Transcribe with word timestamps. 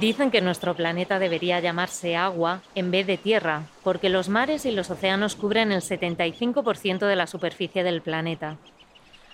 Dicen 0.00 0.30
que 0.30 0.42
nuestro 0.42 0.74
planeta 0.74 1.18
debería 1.18 1.58
llamarse 1.58 2.16
agua 2.16 2.60
en 2.74 2.90
vez 2.90 3.06
de 3.06 3.16
tierra, 3.16 3.62
porque 3.82 4.10
los 4.10 4.28
mares 4.28 4.66
y 4.66 4.70
los 4.70 4.90
océanos 4.90 5.36
cubren 5.36 5.72
el 5.72 5.80
75% 5.80 7.06
de 7.06 7.16
la 7.16 7.26
superficie 7.26 7.82
del 7.82 8.02
planeta. 8.02 8.58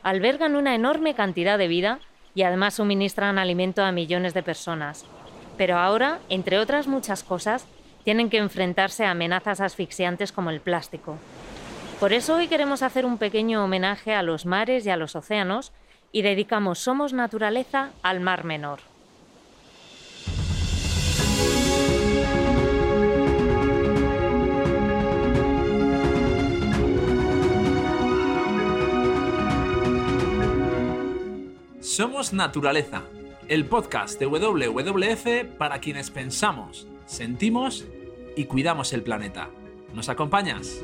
Albergan 0.04 0.54
una 0.54 0.76
enorme 0.76 1.14
cantidad 1.14 1.58
de 1.58 1.66
vida 1.66 1.98
y 2.36 2.44
además 2.44 2.74
suministran 2.74 3.38
alimento 3.38 3.82
a 3.82 3.90
millones 3.90 4.34
de 4.34 4.44
personas. 4.44 5.04
Pero 5.58 5.78
ahora, 5.78 6.20
entre 6.28 6.60
otras 6.60 6.86
muchas 6.86 7.24
cosas, 7.24 7.66
tienen 8.04 8.30
que 8.30 8.38
enfrentarse 8.38 9.04
a 9.04 9.10
amenazas 9.10 9.60
asfixiantes 9.60 10.30
como 10.30 10.50
el 10.50 10.60
plástico. 10.60 11.18
Por 11.98 12.12
eso 12.12 12.36
hoy 12.36 12.46
queremos 12.46 12.82
hacer 12.82 13.04
un 13.04 13.18
pequeño 13.18 13.64
homenaje 13.64 14.14
a 14.14 14.22
los 14.22 14.46
mares 14.46 14.86
y 14.86 14.90
a 14.90 14.96
los 14.96 15.16
océanos 15.16 15.72
y 16.12 16.22
dedicamos 16.22 16.78
Somos 16.78 17.12
Naturaleza 17.12 17.90
al 18.04 18.20
Mar 18.20 18.44
Menor. 18.44 18.91
Somos 31.94 32.32
Naturaleza, 32.32 33.02
el 33.48 33.66
podcast 33.66 34.18
de 34.18 34.24
WWF 34.24 35.58
para 35.58 35.78
quienes 35.78 36.10
pensamos, 36.10 36.88
sentimos 37.04 37.84
y 38.34 38.46
cuidamos 38.46 38.94
el 38.94 39.02
planeta. 39.02 39.50
¿Nos 39.92 40.08
acompañas? 40.08 40.82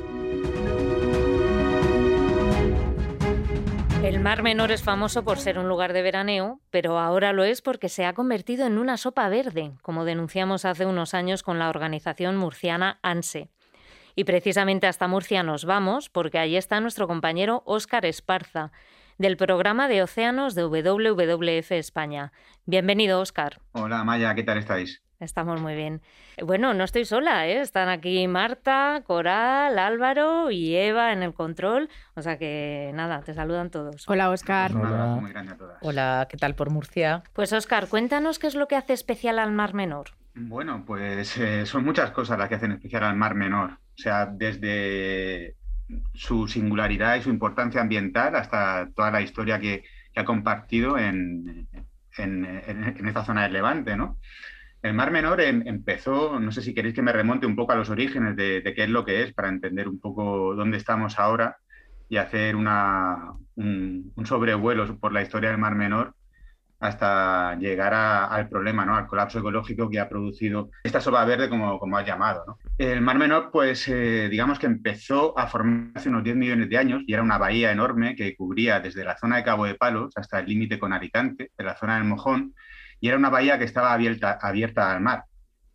El 4.03 4.19
Mar 4.19 4.43
Menor 4.43 4.71
es 4.71 4.83
famoso 4.83 5.23
por 5.23 5.39
ser 5.39 5.57
un 5.57 5.67
lugar 5.67 5.93
de 5.93 6.03
veraneo, 6.03 6.59
pero 6.69 6.99
ahora 6.99 7.33
lo 7.33 7.43
es 7.43 7.63
porque 7.63 7.89
se 7.89 8.05
ha 8.05 8.13
convertido 8.13 8.67
en 8.67 8.77
una 8.77 8.95
sopa 8.97 9.27
verde, 9.29 9.71
como 9.81 10.05
denunciamos 10.05 10.63
hace 10.63 10.85
unos 10.85 11.15
años 11.15 11.41
con 11.41 11.57
la 11.57 11.69
organización 11.69 12.37
murciana 12.37 12.99
ANSE. 13.01 13.49
Y 14.13 14.25
precisamente 14.25 14.85
hasta 14.85 15.07
Murcia 15.07 15.41
nos 15.41 15.65
vamos 15.65 16.07
porque 16.07 16.37
allí 16.37 16.55
está 16.55 16.79
nuestro 16.81 17.07
compañero 17.07 17.63
Óscar 17.65 18.05
Esparza, 18.05 18.71
del 19.19 19.35
programa 19.35 19.87
de 19.89 20.01
océanos 20.01 20.55
de 20.55 20.63
WWF 20.63 21.73
España. 21.73 22.31
Bienvenido, 22.65 23.19
Oscar. 23.19 23.59
Hola, 23.73 24.03
Maya, 24.05 24.33
¿qué 24.33 24.43
tal 24.43 24.57
estáis? 24.57 25.03
Estamos 25.19 25.59
muy 25.59 25.75
bien. 25.75 26.01
Bueno, 26.41 26.73
no 26.73 26.85
estoy 26.85 27.03
sola, 27.03 27.45
¿eh? 27.45 27.59
Están 27.59 27.89
aquí 27.89 28.25
Marta, 28.29 29.03
Coral, 29.05 29.77
Álvaro 29.77 30.49
y 30.49 30.73
Eva 30.73 31.11
en 31.11 31.21
el 31.21 31.33
control. 31.33 31.89
O 32.15 32.21
sea 32.21 32.37
que 32.37 32.91
nada, 32.93 33.21
te 33.21 33.33
saludan 33.33 33.69
todos. 33.69 34.07
Hola, 34.07 34.29
Oscar. 34.29 34.73
Hola. 34.73 35.17
muy 35.19 35.31
grande 35.31 35.51
a 35.51 35.57
todas. 35.57 35.77
Hola, 35.81 36.25
¿qué 36.29 36.37
tal 36.37 36.55
por 36.55 36.69
Murcia? 36.69 37.23
Pues 37.33 37.51
Oscar, 37.51 37.89
cuéntanos 37.89 38.39
qué 38.39 38.47
es 38.47 38.55
lo 38.55 38.69
que 38.69 38.77
hace 38.77 38.93
especial 38.93 39.37
al 39.39 39.51
Mar 39.51 39.73
Menor. 39.73 40.11
Bueno, 40.33 40.85
pues 40.87 41.37
eh, 41.37 41.65
son 41.65 41.83
muchas 41.83 42.11
cosas 42.11 42.39
las 42.39 42.47
que 42.47 42.55
hacen 42.55 42.71
especial 42.71 43.03
al 43.03 43.17
Mar 43.17 43.35
Menor. 43.35 43.71
O 43.71 44.01
sea, 44.01 44.27
desde 44.27 45.57
su 46.13 46.47
singularidad 46.47 47.15
y 47.15 47.21
su 47.21 47.29
importancia 47.29 47.81
ambiental 47.81 48.35
hasta 48.35 48.89
toda 48.95 49.11
la 49.11 49.21
historia 49.21 49.59
que, 49.59 49.83
ha 50.15 50.25
compartido 50.25 50.97
en, 50.97 51.67
esta 52.17 53.23
zona 53.23 53.43
del 53.43 53.53
Levante, 53.53 53.95
¿no? 53.95 54.17
El 54.81 54.93
Mar 54.93 55.11
Menor 55.11 55.39
em, 55.39 55.63
empezó, 55.65 56.39
no 56.39 56.51
sé 56.51 56.61
si 56.61 56.73
queréis 56.73 56.93
que 56.93 57.01
me 57.01 57.13
remonte 57.13 57.45
un 57.45 57.55
poco 57.55 57.71
a 57.71 57.75
los 57.75 57.89
orígenes 57.89 58.35
de, 58.35 58.61
qué 58.75 58.83
es 58.83 58.89
lo 58.89 59.05
que 59.05 59.23
es, 59.23 59.33
para 59.33 59.47
entender 59.47 59.87
un 59.87 59.99
poco 59.99 60.55
dónde 60.55 60.77
estamos 60.77 61.19
ahora 61.19 61.57
y 62.09 62.17
hacer 62.17 62.55
un, 62.55 62.67
un, 63.55 64.25
sobrevuelo 64.25 64.99
por 64.99 65.13
la 65.13 65.21
historia 65.21 65.51
del 65.51 65.57
Mar 65.59 65.75
Menor 65.75 66.15
hasta 66.79 67.55
llegar 67.55 67.93
al 67.93 68.47
problema, 68.47 68.85
¿no? 68.85 68.95
al 68.95 69.07
colapso 69.07 69.39
ecológico 69.39 69.89
que 69.89 69.99
ha 69.99 70.07
producido 70.07 70.69
esta 70.83 71.01
sopa 71.01 71.25
verde, 71.25 71.49
como, 71.49 71.77
como 71.77 71.97
has 71.97 72.07
llamado. 72.07 72.57
El 72.77 73.01
Mar 73.01 73.17
Menor, 73.17 73.49
pues 73.51 73.87
eh, 73.89 74.29
digamos 74.29 74.59
que 74.59 74.67
empezó 74.67 75.37
a 75.37 75.47
formarse 75.47 75.99
hace 75.99 76.09
unos 76.09 76.23
10 76.23 76.37
millones 76.37 76.69
de 76.69 76.77
años 76.77 77.01
y 77.05 77.13
era 77.13 77.21
una 77.21 77.37
bahía 77.37 77.71
enorme 77.71 78.15
que 78.15 78.35
cubría 78.35 78.79
desde 78.79 79.03
la 79.03 79.17
zona 79.17 79.37
de 79.37 79.43
Cabo 79.43 79.65
de 79.65 79.75
Palos 79.75 80.13
hasta 80.15 80.39
el 80.39 80.45
límite 80.45 80.79
con 80.79 80.93
Alicante, 80.93 81.51
de 81.57 81.63
la 81.63 81.75
zona 81.75 81.95
del 81.95 82.05
Mojón, 82.05 82.53
y 83.01 83.09
era 83.09 83.17
una 83.17 83.29
bahía 83.29 83.59
que 83.59 83.65
estaba 83.65 83.93
abierta, 83.93 84.39
abierta 84.41 84.91
al 84.91 85.01
mar. 85.01 85.23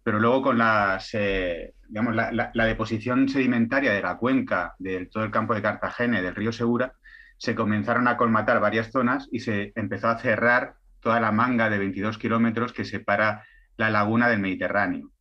Pero 0.03 0.19
luego 0.19 0.43
con 0.43 0.59
las, 0.59 1.11
eh, 1.15 1.75
digamos, 1.89 2.15
la, 2.15 2.51
la, 2.53 2.65
deposición 2.65 3.29
sedimentaria 3.29 3.93
de 3.93 4.03
la 4.03 4.17
cuenca 4.17 4.75
de 4.79 5.07
todo 5.07 5.25
el 5.25 5.31
campo 5.31 5.55
de 5.55 5.63
Cartagena 5.63 6.21
y 6.21 6.23
del 6.23 6.35
río 6.35 6.53
Segura, 6.53 6.93
se 7.39 7.55
comenzaron 7.55 8.09
a 8.09 8.17
colmatar 8.17 8.61
varias 8.61 8.91
zonas 8.91 9.29
y 9.33 9.41
se 9.41 9.73
empezó 9.75 10.09
a 10.09 10.19
cerrar 10.19 10.77
toda 11.05 11.21
la 11.21 11.31
manga 11.31 11.71
de 11.71 11.79
22 11.79 12.19
kilómetros 12.19 12.73
que 12.73 12.85
separa 12.85 13.45
la 13.77 13.91
laguna 13.91 14.29
del 14.29 14.41
Mediterráneo. 14.41 15.13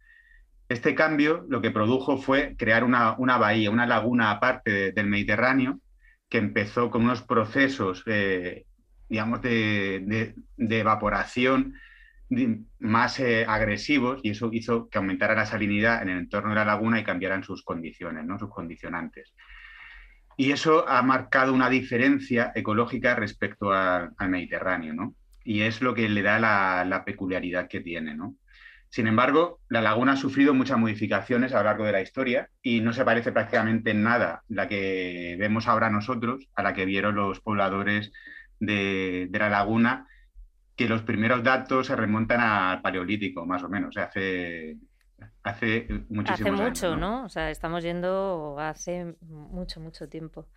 Este 0.69 0.95
cambio 0.95 1.45
lo 1.49 1.61
que 1.61 1.69
produjo 1.69 2.17
fue 2.17 2.55
crear 2.57 2.83
una, 2.83 3.15
bahía, 3.37 3.69
una 3.69 3.85
laguna 3.85 4.31
aparte 4.31 4.91
del 4.93 5.07
Mediterráneo, 5.07 5.79
que 6.29 6.39
empezó 6.39 6.89
con 6.89 7.03
unos 7.03 7.21
procesos, 7.21 8.01
eh, 8.07 8.65
digamos, 9.07 9.41
de, 9.41 10.33
evaporación 10.57 11.75
más 12.79 13.19
eh, 13.19 13.45
agresivos 13.47 14.21
y 14.23 14.31
eso 14.31 14.49
hizo 14.51 14.89
que 14.89 14.97
aumentara 14.97 15.35
la 15.35 15.45
salinidad 15.45 16.01
en 16.01 16.09
el 16.09 16.17
entorno 16.17 16.49
de 16.49 16.55
la 16.55 16.65
laguna 16.65 16.99
y 16.99 17.03
cambiaran 17.03 17.43
sus 17.43 17.63
condiciones, 17.63 18.25
¿no? 18.25 18.39
sus 18.39 18.49
condicionantes. 18.49 19.35
Y 20.37 20.51
eso 20.51 20.87
ha 20.89 21.03
marcado 21.03 21.53
una 21.53 21.69
diferencia 21.69 22.51
ecológica 22.55 23.13
respecto 23.13 23.71
al 23.71 24.29
Mediterráneo. 24.29 24.95
¿no? 24.95 25.13
Y 25.43 25.61
es 25.61 25.81
lo 25.81 25.93
que 25.93 26.09
le 26.09 26.21
da 26.21 26.39
la, 26.39 27.03
peculiaridad 27.05 27.67
que 27.67 27.81
tiene. 27.81 28.15
¿no? 28.15 28.35
Sin 28.89 29.07
embargo, 29.07 29.59
la 29.69 29.81
laguna 29.81 30.13
ha 30.13 30.17
sufrido 30.17 30.53
muchas 30.53 30.77
modificaciones 30.77 31.53
a 31.53 31.57
lo 31.57 31.63
largo 31.65 31.85
de 31.85 31.91
la 31.91 32.01
historia 32.01 32.49
y 32.61 32.81
no 32.81 32.93
se 32.93 33.05
parece 33.05 33.31
prácticamente 33.31 33.91
en 33.91 34.03
nada 34.03 34.43
la 34.47 34.67
que 34.67 35.35
vemos 35.39 35.67
ahora 35.67 35.89
nosotros 35.89 36.47
a 36.55 36.63
la 36.63 36.73
que 36.73 36.85
vieron 36.85 37.15
los 37.15 37.39
pobladores 37.39 38.11
de, 38.59 39.29
la 39.31 39.49
laguna, 39.49 40.07
que 40.75 40.87
los 40.87 41.01
primeros 41.01 41.43
datos 41.43 41.87
se 41.87 41.95
remontan 41.95 42.39
al 42.39 42.81
Paleolítico, 42.81 43.45
más 43.45 43.63
o 43.63 43.69
menos, 43.69 43.97
hace, 43.97 44.77
hace 45.43 45.87
muchísimo 46.09 46.53
Hace 46.53 46.63
mucho, 46.63 46.95
¿no? 46.95 47.25
O 47.25 47.29
sea, 47.29 47.51
estamos 47.51 47.83
yendo 47.83 48.55
hace 48.59 49.15
mucho, 49.21 49.79
mucho 49.79 50.07
tiempo. 50.07 50.47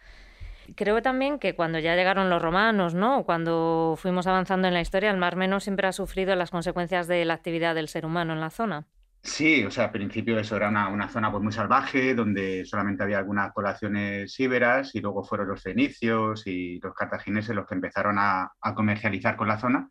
Creo 0.75 1.03
también 1.03 1.38
que 1.38 1.54
cuando 1.54 1.78
ya 1.78 1.94
llegaron 1.94 2.31
los 2.31 2.43
romanos, 2.43 2.94
¿no? 2.94 3.25
Cuando 3.25 3.94
fuimos 3.99 4.27
avanzando 4.27 4.69
en 4.69 4.75
la 4.75 4.81
historia, 4.81 5.10
el 5.10 5.16
Mar 5.16 5.37
Menor 5.37 5.60
siempre 5.60 5.87
ha 5.87 5.93
sufrido 5.93 6.34
las 6.34 6.50
consecuencias 6.50 7.06
de 7.06 7.25
la 7.25 7.34
actividad 7.34 7.75
del 7.75 7.88
ser 7.88 8.06
humano 8.06 8.32
en 8.32 8.41
la 8.41 8.50
zona. 8.50 8.87
Sí, 9.27 9.65
o 9.65 9.71
sea, 9.72 9.87
al 9.87 9.91
principio 9.91 10.38
eso 10.38 10.56
era 10.56 10.69
una, 10.69 11.09
zona 11.09 11.31
pues, 11.32 11.43
muy 11.43 11.53
salvaje, 11.53 12.15
donde 12.15 12.65
solamente 12.65 13.03
había 13.03 13.19
algunas 13.19 13.53
poblaciones 13.53 14.38
íberas, 14.38 14.94
y 14.94 15.00
luego 15.00 15.25
fueron 15.25 15.49
los 15.49 15.62
fenicios 15.62 16.47
y 16.47 16.78
los 16.81 16.94
cartagineses 16.94 17.54
los 17.56 17.66
que 17.66 17.75
empezaron 17.75 18.16
a, 18.19 18.53
comercializar 18.77 19.37
con 19.37 19.48
la 19.48 19.59
zona, 19.59 19.91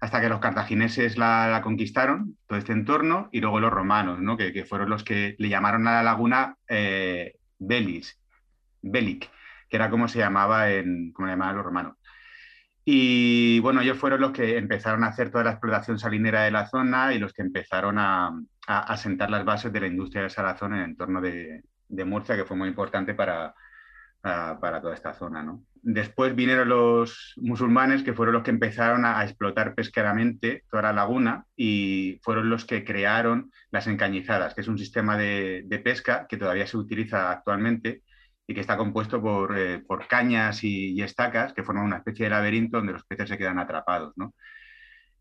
hasta 0.00 0.20
que 0.20 0.28
los 0.28 0.40
cartagineses 0.40 1.16
la, 1.16 1.60
conquistaron, 1.62 2.36
todo 2.48 2.58
este 2.58 2.72
entorno, 2.72 3.28
y 3.30 3.40
luego 3.40 3.60
los 3.60 3.72
romanos, 3.72 4.18
¿no? 4.20 4.36
que, 4.36 4.64
fueron 4.64 4.90
los 4.90 5.04
que 5.04 5.36
le 5.38 5.48
llamaron 5.48 5.86
a 5.86 5.94
la 5.94 6.02
laguna 6.02 6.56
eh, 6.68 7.36
Belis, 7.58 8.18
Belic, 8.82 9.30
que 9.74 9.78
era 9.78 9.90
como 9.90 10.06
se 10.06 10.20
llamaba 10.20 10.70
en, 10.70 11.10
como 11.12 11.26
llamaban 11.26 11.56
los 11.56 11.64
romanos. 11.64 11.96
Y 12.84 13.58
bueno, 13.58 13.80
ellos 13.80 13.98
fueron 13.98 14.20
los 14.20 14.30
que 14.30 14.56
empezaron 14.56 15.02
a 15.02 15.08
hacer 15.08 15.32
toda 15.32 15.42
la 15.42 15.50
explotación 15.50 15.98
salinera 15.98 16.44
de 16.44 16.52
la 16.52 16.68
zona 16.68 17.12
y 17.12 17.18
los 17.18 17.32
que 17.32 17.42
empezaron 17.42 17.98
a, 17.98 18.40
a, 18.68 18.96
sentar 18.96 19.30
las 19.30 19.44
bases 19.44 19.72
de 19.72 19.80
la 19.80 19.88
industria 19.88 20.22
del 20.22 20.30
salazón 20.30 20.74
en 20.74 20.78
el 20.78 20.90
entorno 20.90 21.20
de, 21.20 21.64
de 21.88 22.04
Murcia, 22.04 22.36
que 22.36 22.44
fue 22.44 22.56
muy 22.56 22.68
importante 22.68 23.14
para, 23.14 23.52
para 24.22 24.80
toda 24.80 24.94
esta 24.94 25.12
zona. 25.12 25.42
¿no? 25.42 25.64
Después 25.82 26.36
vinieron 26.36 26.68
los 26.68 27.34
musulmanes, 27.38 28.04
que 28.04 28.14
fueron 28.14 28.34
los 28.34 28.44
que 28.44 28.52
empezaron 28.52 29.04
a, 29.04 29.24
explotar 29.24 29.74
pesqueramente 29.74 30.62
toda 30.70 30.84
la 30.84 30.92
laguna 30.92 31.46
y 31.56 32.20
fueron 32.22 32.48
los 32.48 32.64
que 32.64 32.84
crearon 32.84 33.50
las 33.72 33.88
encañizadas, 33.88 34.54
que 34.54 34.60
es 34.60 34.68
un 34.68 34.78
sistema 34.78 35.16
de, 35.16 35.64
de 35.66 35.78
pesca 35.80 36.28
que 36.28 36.36
todavía 36.36 36.68
se 36.68 36.76
utiliza 36.76 37.32
actualmente 37.32 38.02
y 38.46 38.54
que 38.54 38.60
está 38.60 38.76
compuesto 38.76 39.20
por, 39.22 39.58
eh, 39.58 39.78
por 39.78 40.06
cañas 40.06 40.64
y, 40.64 41.00
estacas 41.02 41.52
que 41.52 41.62
forman 41.62 41.84
una 41.84 41.96
especie 41.98 42.24
de 42.24 42.30
laberinto 42.30 42.78
donde 42.78 42.92
los 42.92 43.04
peces 43.04 43.28
se 43.28 43.38
quedan 43.38 43.58
atrapados. 43.58 44.12
¿no? 44.16 44.34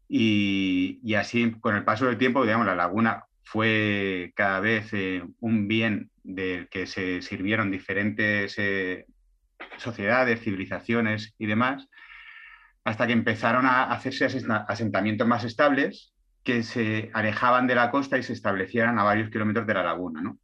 Y, 0.08 1.00
y, 1.04 1.16
así, 1.16 1.52
con 1.60 1.76
el 1.76 1.84
paso 1.84 2.06
del 2.06 2.18
tiempo, 2.18 2.44
digamos, 2.44 2.68
la 2.68 2.76
laguna 2.76 3.24
fue 3.44 4.34
cada 4.36 4.60
vez 4.60 4.94
eh, 4.94 5.24
un 5.40 5.68
bien 5.68 6.10
del 6.24 6.68
que 6.70 6.88
se 6.88 7.22
sirvieron 7.22 7.72
diferentes 7.72 8.56
eh, 8.58 9.06
sociedades, 9.78 10.42
civilizaciones 10.42 11.34
y 11.38 11.46
demás, 11.46 11.88
hasta 12.84 13.08
que 13.08 13.14
empezaron 13.14 13.66
a 13.66 13.84
hacerse 13.92 14.28
asentamientos 14.68 15.28
más 15.28 15.44
estables 15.44 16.14
que 16.44 16.64
se 16.64 17.10
alejaban 17.14 17.68
de 17.68 17.76
la 17.76 17.90
costa 17.92 18.18
y 18.18 18.24
se 18.24 18.34
establecieran 18.34 19.00
a 19.00 19.04
varios 19.04 19.30
kilómetros 19.30 19.66
de 19.66 19.74
la 19.74 19.84
laguna. 19.84 20.22
¿no? 20.22 20.38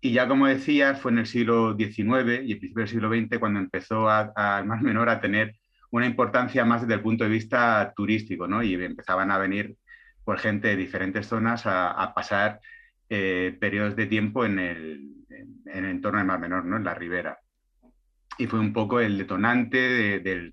Y 0.00 0.12
ya 0.12 0.28
como 0.28 0.46
decías, 0.46 1.00
fue 1.00 1.12
en 1.12 1.18
el 1.18 1.26
siglo 1.26 1.76
XIX 1.76 2.44
y 2.44 2.52
el 2.52 2.58
principio 2.58 2.80
del 2.80 2.88
siglo 2.88 3.08
XX 3.10 3.38
cuando 3.38 3.60
empezó 3.60 4.08
al 4.08 4.66
Mar 4.66 4.82
Menor 4.82 5.08
a 5.08 5.20
tener 5.20 5.56
una 5.90 6.06
importancia 6.06 6.64
más 6.64 6.82
desde 6.82 6.94
el 6.94 7.00
punto 7.00 7.24
de 7.24 7.30
vista 7.30 7.92
turístico, 7.96 8.46
¿no? 8.46 8.62
Y 8.62 8.74
empezaban 8.74 9.30
a 9.30 9.38
venir 9.38 9.76
por 10.24 10.38
gente 10.38 10.68
de 10.68 10.76
diferentes 10.76 11.26
zonas 11.26 11.62
a, 11.66 12.12
pasar 12.14 12.60
eh, 13.08 13.56
periodos 13.60 13.94
de 13.96 14.06
tiempo 14.06 14.44
en 14.44 14.58
el, 14.58 15.14
en, 15.30 15.84
el 15.84 15.84
entorno 15.86 16.18
del 16.18 16.26
Mar 16.26 16.40
Menor, 16.40 16.64
¿no? 16.64 16.76
en 16.76 16.84
la 16.84 16.94
ribera. 16.94 17.38
Y 18.36 18.46
fue 18.48 18.58
un 18.58 18.72
poco 18.72 19.00
el 19.00 19.16
detonante 19.16 20.18
del 20.20 20.52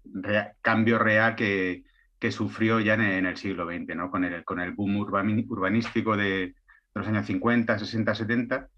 cambio 0.62 1.00
real 1.00 1.36
que, 1.36 1.84
que 2.20 2.32
sufrió 2.32 2.80
ya 2.80 2.94
en, 2.94 3.26
el 3.26 3.36
siglo 3.36 3.66
XX, 3.66 3.96
¿no? 3.96 4.12
con, 4.12 4.24
el, 4.24 4.46
con 4.46 4.60
el 4.60 4.72
boom 4.72 4.98
urbanístico 4.98 6.16
de, 6.16 6.56
los 6.96 7.08
años 7.08 7.26
50, 7.26 7.80
60, 7.80 8.16
70 8.16 8.70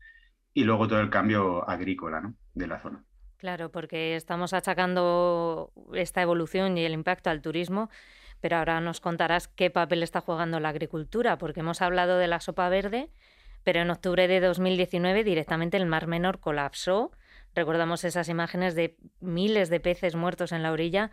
y 0.56 0.64
luego 0.64 0.88
todo 0.88 1.02
el 1.02 1.12
cambio 1.12 1.70
agrícola 1.70 2.22
¿no? 2.22 2.34
de 2.56 2.66
la 2.66 2.80
zona. 2.80 3.04
Claro, 3.38 3.70
porque 3.70 4.16
estamos 4.16 4.54
achacando 4.54 5.72
esta 5.94 6.22
evolución 6.22 6.78
y 6.78 6.86
el 6.86 6.94
impacto 6.94 7.30
al 7.30 7.42
turismo, 7.42 7.90
pero 8.40 8.58
ahora 8.58 8.80
nos 8.80 9.02
contarás 9.02 9.50
qué 9.50 9.70
papel 9.70 10.02
está 10.02 10.22
jugando 10.22 10.60
la 10.62 10.70
agricultura, 10.70 11.38
porque 11.38 11.60
hemos 11.60 11.82
hablado 11.82 12.18
de 12.18 12.28
la 12.28 12.40
sopa 12.40 12.70
verde, 12.70 13.10
pero 13.64 13.82
en 13.82 13.92
octubre 13.92 14.30
de 14.30 14.40
2019 14.40 15.26
directamente 15.26 15.76
el 15.76 15.86
Mar 15.86 16.08
Menor 16.08 16.40
colapsó. 16.40 17.12
Recordamos 17.54 18.06
esas 18.06 18.30
imágenes 18.30 18.76
de 18.76 18.96
miles 19.20 19.70
de 19.70 19.82
peces 19.82 20.16
muertos 20.16 20.54
en 20.54 20.64
la 20.64 20.72
orilla. 20.72 21.12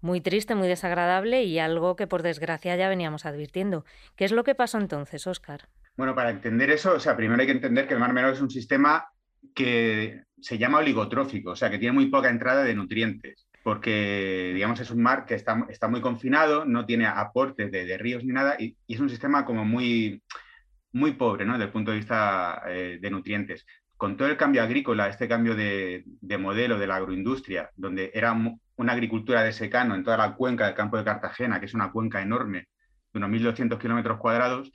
Muy 0.00 0.20
triste, 0.20 0.56
muy 0.56 0.66
desagradable 0.66 1.44
y 1.44 1.60
algo 1.60 1.94
que 1.94 2.08
por 2.08 2.22
desgracia 2.22 2.74
ya 2.74 2.88
veníamos 2.88 3.26
advirtiendo. 3.26 3.84
¿Qué 4.16 4.24
es 4.24 4.32
lo 4.32 4.42
que 4.42 4.56
pasó 4.56 4.78
entonces, 4.78 5.28
Óscar? 5.28 5.68
Bueno, 5.96 6.14
para 6.14 6.30
entender 6.30 6.70
eso, 6.70 6.94
o 6.94 7.00
sea, 7.00 7.16
primero 7.16 7.40
hay 7.40 7.46
que 7.46 7.52
entender 7.52 7.86
que 7.86 7.94
el 7.94 8.00
Mar 8.00 8.12
Menor 8.12 8.32
es 8.32 8.40
un 8.40 8.50
sistema 8.50 9.06
que 9.54 10.22
se 10.40 10.58
llama 10.58 10.78
oligotrófico, 10.78 11.50
o 11.50 11.56
sea, 11.56 11.70
que 11.70 11.78
tiene 11.78 11.92
muy 11.92 12.06
poca 12.06 12.30
entrada 12.30 12.64
de 12.64 12.74
nutrientes, 12.74 13.46
porque, 13.62 14.52
digamos, 14.54 14.80
es 14.80 14.90
un 14.90 15.02
mar 15.02 15.26
que 15.26 15.34
está, 15.34 15.66
está 15.68 15.88
muy 15.88 16.00
confinado, 16.00 16.64
no 16.64 16.86
tiene 16.86 17.06
aportes 17.06 17.70
de, 17.70 17.98
ríos 17.98 18.24
ni 18.24 18.32
nada, 18.32 18.56
y, 18.58 18.76
es 18.88 19.00
un 19.00 19.10
sistema 19.10 19.44
como 19.44 19.64
muy, 19.64 20.22
muy 20.92 21.12
pobre, 21.12 21.44
¿no?, 21.44 21.52
desde 21.52 21.66
el 21.66 21.72
punto 21.72 21.90
de 21.90 21.98
vista 21.98 22.62
eh, 22.68 22.98
de 23.00 23.10
nutrientes. 23.10 23.66
Con 23.96 24.16
todo 24.16 24.28
el 24.28 24.36
cambio 24.36 24.62
agrícola, 24.62 25.08
este 25.08 25.28
cambio 25.28 25.54
de, 25.54 26.02
de 26.06 26.38
modelo 26.38 26.78
de 26.78 26.86
la 26.88 26.96
agroindustria, 26.96 27.70
donde 27.76 28.10
era 28.14 28.32
una 28.76 28.92
agricultura 28.92 29.44
de 29.44 29.52
secano 29.52 29.94
en 29.94 30.02
toda 30.02 30.16
la 30.16 30.34
cuenca 30.34 30.66
del 30.66 30.74
campo 30.74 30.96
de 30.96 31.04
Cartagena, 31.04 31.60
que 31.60 31.66
es 31.66 31.74
una 31.74 31.92
cuenca 31.92 32.20
enorme, 32.20 32.66
de 33.12 33.18
unos 33.18 33.30
1.200 33.30 33.78
kilómetros 33.78 34.18
cuadrados, 34.18 34.72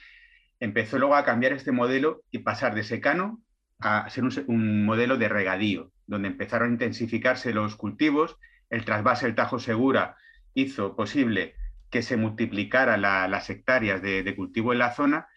empezó 0.59 0.98
luego 0.98 1.15
a 1.15 1.25
cambiar 1.25 1.54
este 1.54 1.71
modelo 1.71 2.24
y 2.31 2.39
pasar 2.39 2.75
de 2.75 2.83
secano 2.83 3.42
a 3.80 4.09
ser 4.09 4.24
un, 4.48 4.86
modelo 4.86 5.18
de 5.18 5.30
regadío, 5.30 5.92
donde 6.07 6.30
empezaron 6.30 6.69
a 6.69 6.74
intensificarse 6.74 7.54
los 7.54 7.75
cultivos, 7.75 8.38
el 8.69 8.86
trasvase 8.86 9.27
del 9.27 9.36
Tajo 9.36 9.59
Segura 9.59 10.15
hizo 10.54 10.95
posible 10.95 11.56
que 11.89 12.01
se 12.01 12.18
multiplicaran 12.18 13.01
las 13.01 13.50
hectáreas 13.50 14.01
de, 14.01 14.36
cultivo 14.36 14.74
en 14.74 14.80
la 14.80 14.94
zona 14.94 15.27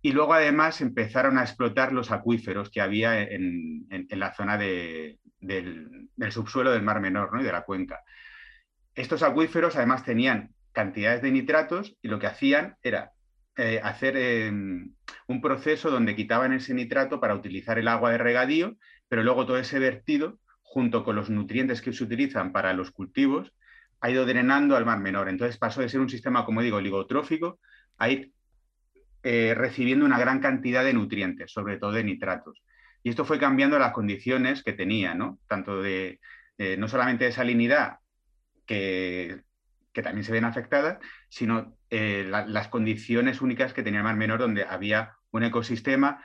y 0.00 0.12
luego 0.12 0.32
además 0.32 0.80
empezaron 0.80 1.38
a 1.38 1.42
explotar 1.42 1.92
los 1.92 2.12
acuíferos 2.12 2.70
que 2.70 2.80
había 2.80 3.20
en, 3.20 3.88
la 4.10 4.32
zona 4.32 4.56
del, 4.56 5.18
subsuelo 6.30 6.70
del 6.70 6.82
Mar 6.82 7.00
Menor 7.00 7.34
¿no? 7.34 7.40
y 7.40 7.44
de 7.44 7.52
la 7.52 7.64
cuenca. 7.64 8.00
Estos 8.94 9.22
acuíferos 9.22 9.76
además 9.76 10.04
tenían 10.04 10.54
cantidades 10.72 11.20
de 11.20 11.32
nitratos 11.32 11.96
y 12.00 12.08
lo 12.08 12.18
que 12.18 12.28
hacían 12.28 12.76
era 12.82 13.12
eh, 13.60 13.80
hacer 13.82 14.16
em, 14.16 14.94
un 15.26 15.40
proceso 15.40 15.90
donde 15.90 16.14
quitaban 16.14 16.52
ese 16.52 16.74
nitrato 16.74 17.20
para 17.20 17.34
utilizar 17.34 17.76
el 17.76 17.88
agua 17.88 18.12
de 18.12 18.18
regadío, 18.18 18.76
pero 19.08 19.24
luego 19.24 19.46
todo 19.46 19.58
ese 19.58 19.80
vertido, 19.80 20.38
junto 20.62 21.02
con 21.02 21.16
los 21.16 21.28
nutrientes 21.28 21.82
que 21.82 21.92
se 21.92 22.04
utilizan 22.04 22.52
para 22.52 22.72
los 22.72 22.92
cultivos, 22.92 23.52
ha 24.00 24.10
ido 24.10 24.24
drenando 24.26 24.76
al 24.76 24.86
mar 24.86 25.00
menor. 25.00 25.28
Entonces 25.28 25.58
pasó 25.58 25.80
de 25.80 25.88
ser 25.88 25.98
un 25.98 26.08
sistema, 26.08 26.44
como 26.44 26.62
digo, 26.62 26.76
oligotrófico 26.76 27.58
a 27.98 28.08
ir 28.08 28.32
eh, 29.24 29.54
recibiendo 29.56 30.04
una 30.06 30.20
gran 30.20 30.38
cantidad 30.38 30.84
de 30.84 30.94
nutrientes, 30.94 31.50
sobre 31.50 31.78
todo 31.78 31.90
de 31.90 32.04
nitratos. 32.04 32.62
Y 33.02 33.10
esto 33.10 33.24
fue 33.24 33.40
cambiando 33.40 33.76
las 33.78 33.92
condiciones 33.92 34.62
que 34.62 34.72
tenía, 34.72 35.14
¿no? 35.14 35.40
Tanto 35.48 35.82
de, 35.82 36.20
eh, 36.58 36.76
no 36.76 36.86
solamente 36.86 37.24
de 37.24 37.32
salinidad, 37.32 37.98
que 38.66 39.42
que 39.98 40.02
también 40.02 40.24
se 40.24 40.32
ven 40.32 40.44
afectadas, 40.44 40.98
sino 41.28 41.76
eh, 41.90 42.26
las 42.28 42.68
condiciones 42.68 43.40
únicas 43.40 43.72
que 43.72 43.82
tenía 43.82 44.00
el 44.00 44.04
Mar 44.04 44.16
Menor, 44.16 44.38
donde 44.38 44.64
había 44.64 45.14
un 45.30 45.42
ecosistema 45.42 46.22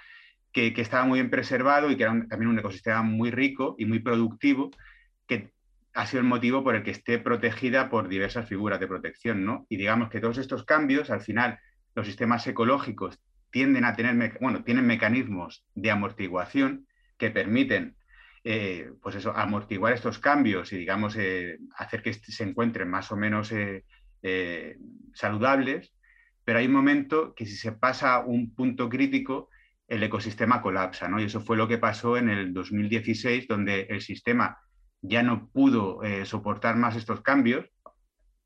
que, 0.52 0.74
estaba 0.78 1.06
muy 1.06 1.20
bien 1.20 1.30
preservado 1.30 1.90
y 1.90 1.96
que 1.96 2.04
era 2.04 2.12
también 2.30 2.48
un 2.48 2.60
ecosistema 2.60 3.02
muy 3.02 3.32
rico 3.32 3.76
y 3.78 3.86
muy 3.86 4.00
productivo, 4.00 4.72
que 5.28 5.52
ha 5.94 6.06
sido 6.06 6.22
el 6.22 6.28
motivo 6.28 6.64
por 6.64 6.76
el 6.76 6.84
que 6.84 6.92
esté 6.92 7.18
protegida 7.18 7.90
por 7.90 8.08
diversas 8.08 8.48
figuras 8.48 8.80
de 8.80 8.88
protección. 8.88 9.46
¿no? 9.46 9.66
Y 9.70 9.78
digamos 9.78 10.10
que 10.10 10.20
todos 10.20 10.38
estos 10.38 10.64
cambios, 10.64 11.10
al 11.10 11.22
final, 11.22 11.60
los 11.96 12.06
sistemas 12.06 12.46
ecológicos 12.48 13.20
tienden 13.50 13.86
a 13.86 13.96
tener, 13.96 14.38
bueno, 14.42 14.64
tienen 14.64 14.86
mecanismos 14.86 15.66
de 15.76 15.92
amortiguación 15.92 16.88
que 17.18 17.32
permiten 17.32 17.96
eh, 18.44 18.92
pues 19.02 19.16
eso, 19.16 19.32
amortiguar 19.36 19.94
estos 19.94 20.20
cambios 20.20 20.74
y, 20.74 20.78
digamos, 20.78 21.16
eh, 21.16 21.60
hacer 21.78 22.02
que 22.02 22.14
se 22.14 22.44
encuentren 22.44 22.90
más 22.90 23.10
o 23.12 23.16
menos 23.16 23.54
saludables, 25.14 25.94
pero 26.46 26.60
hay 26.60 26.68
un 26.68 26.74
momento 26.74 27.34
que 27.36 27.46
si 27.46 27.56
se 27.56 27.72
pasa 27.74 28.20
un 28.20 28.54
punto 28.54 28.90
crítico, 28.90 29.50
el 29.88 30.04
ecosistema 30.04 30.62
colapsa, 30.62 31.08
¿no? 31.08 31.20
Y 31.20 31.26
eso 31.26 31.42
fue 31.42 31.58
lo 31.58 31.68
que 31.68 31.78
pasó 31.78 32.18
en 32.18 32.30
el 32.30 32.54
2016, 32.54 33.48
donde 33.48 33.82
el 33.90 34.02
sistema 34.02 34.58
ya 35.02 35.24
no 35.24 35.50
pudo 35.50 36.00
soportar 36.26 36.78
más 36.78 36.96
estos 36.96 37.22
cambios 37.22 37.66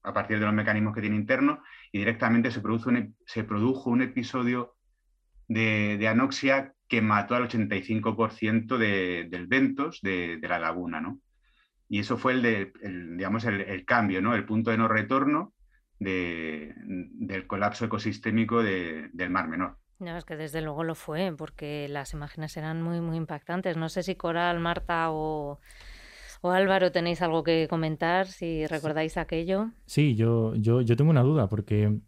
a 0.07 0.13
partir 0.13 0.39
de 0.39 0.45
los 0.45 0.53
mecanismos 0.53 0.95
que 0.95 1.01
tiene 1.01 1.18
interno 1.18 1.62
y 1.91 2.00
directamente 2.00 2.50
se, 2.50 2.62
produjo 2.62 2.89
un, 2.89 3.15
se 3.25 3.44
produjo 3.44 3.89
un 3.89 4.01
episodio 4.01 4.75
de, 5.47 6.07
anoxia 6.07 6.74
que 6.88 7.01
mató 7.01 7.35
al 7.35 7.50
85% 7.50 8.77
de, 8.77 9.27
del 9.29 9.47
ventos 9.47 10.00
de, 10.01 10.39
la 10.41 10.59
laguna, 10.59 11.01
¿no? 11.01 11.19
Y 11.89 12.00
eso 12.00 12.18
fue 12.18 12.33
el, 12.33 13.18
digamos, 13.18 13.45
el, 13.45 13.85
cambio, 13.85 14.21
¿no? 14.21 14.33
El 14.33 14.45
punto 14.45 14.71
de 14.71 14.77
no 14.77 14.88
retorno 14.88 15.53
del 15.99 17.45
colapso 17.47 17.85
ecosistémico 17.85 18.61
del 18.61 19.29
Mar 19.29 19.47
Menor. 19.47 19.77
No, 19.99 20.15
es 20.15 20.25
que 20.25 20.35
desde 20.35 20.61
luego 20.61 20.83
lo 20.83 20.94
fue, 20.94 21.33
porque 21.35 21.88
las 21.89 22.13
imágenes 22.13 22.55
eran 22.55 22.83
muy, 22.83 23.01
muy 23.01 23.17
impactantes. 23.17 23.77
No 23.77 23.89
sé 23.89 24.03
si 24.03 24.15
Coral, 24.15 24.59
Marta 24.59 25.09
o, 25.09 25.59
o 26.41 26.51
Álvaro 26.51 26.91
tenéis 26.91 27.21
algo 27.23 27.44
que 27.44 27.67
comentar, 27.67 28.27
si 28.27 28.67
recordáis 28.67 29.17
aquello. 29.17 29.71
Sí, 29.88 30.15
yo, 30.15 30.53
yo, 30.55 30.81
yo 30.81 30.95
tengo 30.95 31.10
una 31.10 31.24
duda, 31.24 31.50
porque 31.50 32.00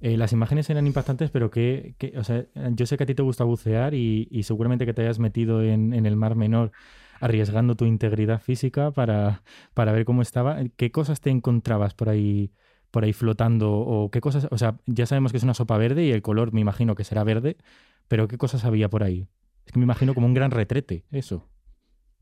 eh, 0.00 0.16
las 0.16 0.32
imágenes 0.32 0.68
eran 0.70 0.86
impactantes, 0.86 1.30
pero 1.30 1.50
que, 1.50 1.94
o 2.16 2.24
sea, 2.24 2.44
yo 2.72 2.86
sé 2.86 2.96
que 2.96 3.04
a 3.04 3.06
ti 3.06 3.14
te 3.14 3.22
gusta 3.22 3.42
bucear 3.44 3.94
y, 3.94 4.42
seguramente 4.42 4.86
que 4.86 4.92
te 4.92 5.02
hayas 5.02 5.18
metido 5.18 5.62
en, 5.62 5.94
el 5.94 6.14
mar 6.14 6.36
menor 6.36 6.72
arriesgando 7.20 7.74
tu 7.74 7.86
integridad 7.86 8.40
física 8.42 8.90
para, 8.90 9.42
para, 9.72 9.92
ver 9.92 10.04
cómo 10.04 10.20
estaba. 10.20 10.58
¿Qué 10.76 10.90
cosas 10.90 11.20
te 11.20 11.30
encontrabas 11.30 11.94
por 11.94 12.10
ahí, 12.10 12.52
por 12.94 13.02
ahí 13.02 13.12
flotando? 13.12 13.72
O 13.72 14.08
qué 14.12 14.20
cosas, 14.20 14.46
o 14.52 14.56
sea, 14.56 14.76
ya 14.86 15.04
sabemos 15.04 15.32
que 15.32 15.38
es 15.38 15.42
una 15.42 15.52
sopa 15.52 15.76
verde 15.76 16.04
y 16.04 16.12
el 16.12 16.22
color 16.22 16.52
me 16.52 16.60
imagino 16.60 16.94
que 16.94 17.02
será 17.02 17.24
verde, 17.24 17.56
pero 18.06 18.28
¿qué 18.28 18.38
cosas 18.38 18.64
había 18.64 18.88
por 18.88 19.02
ahí? 19.02 19.26
Es 19.66 19.72
que 19.72 19.80
me 19.80 19.84
imagino 19.84 20.14
como 20.14 20.28
un 20.28 20.34
gran 20.34 20.52
retrete, 20.52 21.04
eso. 21.10 21.48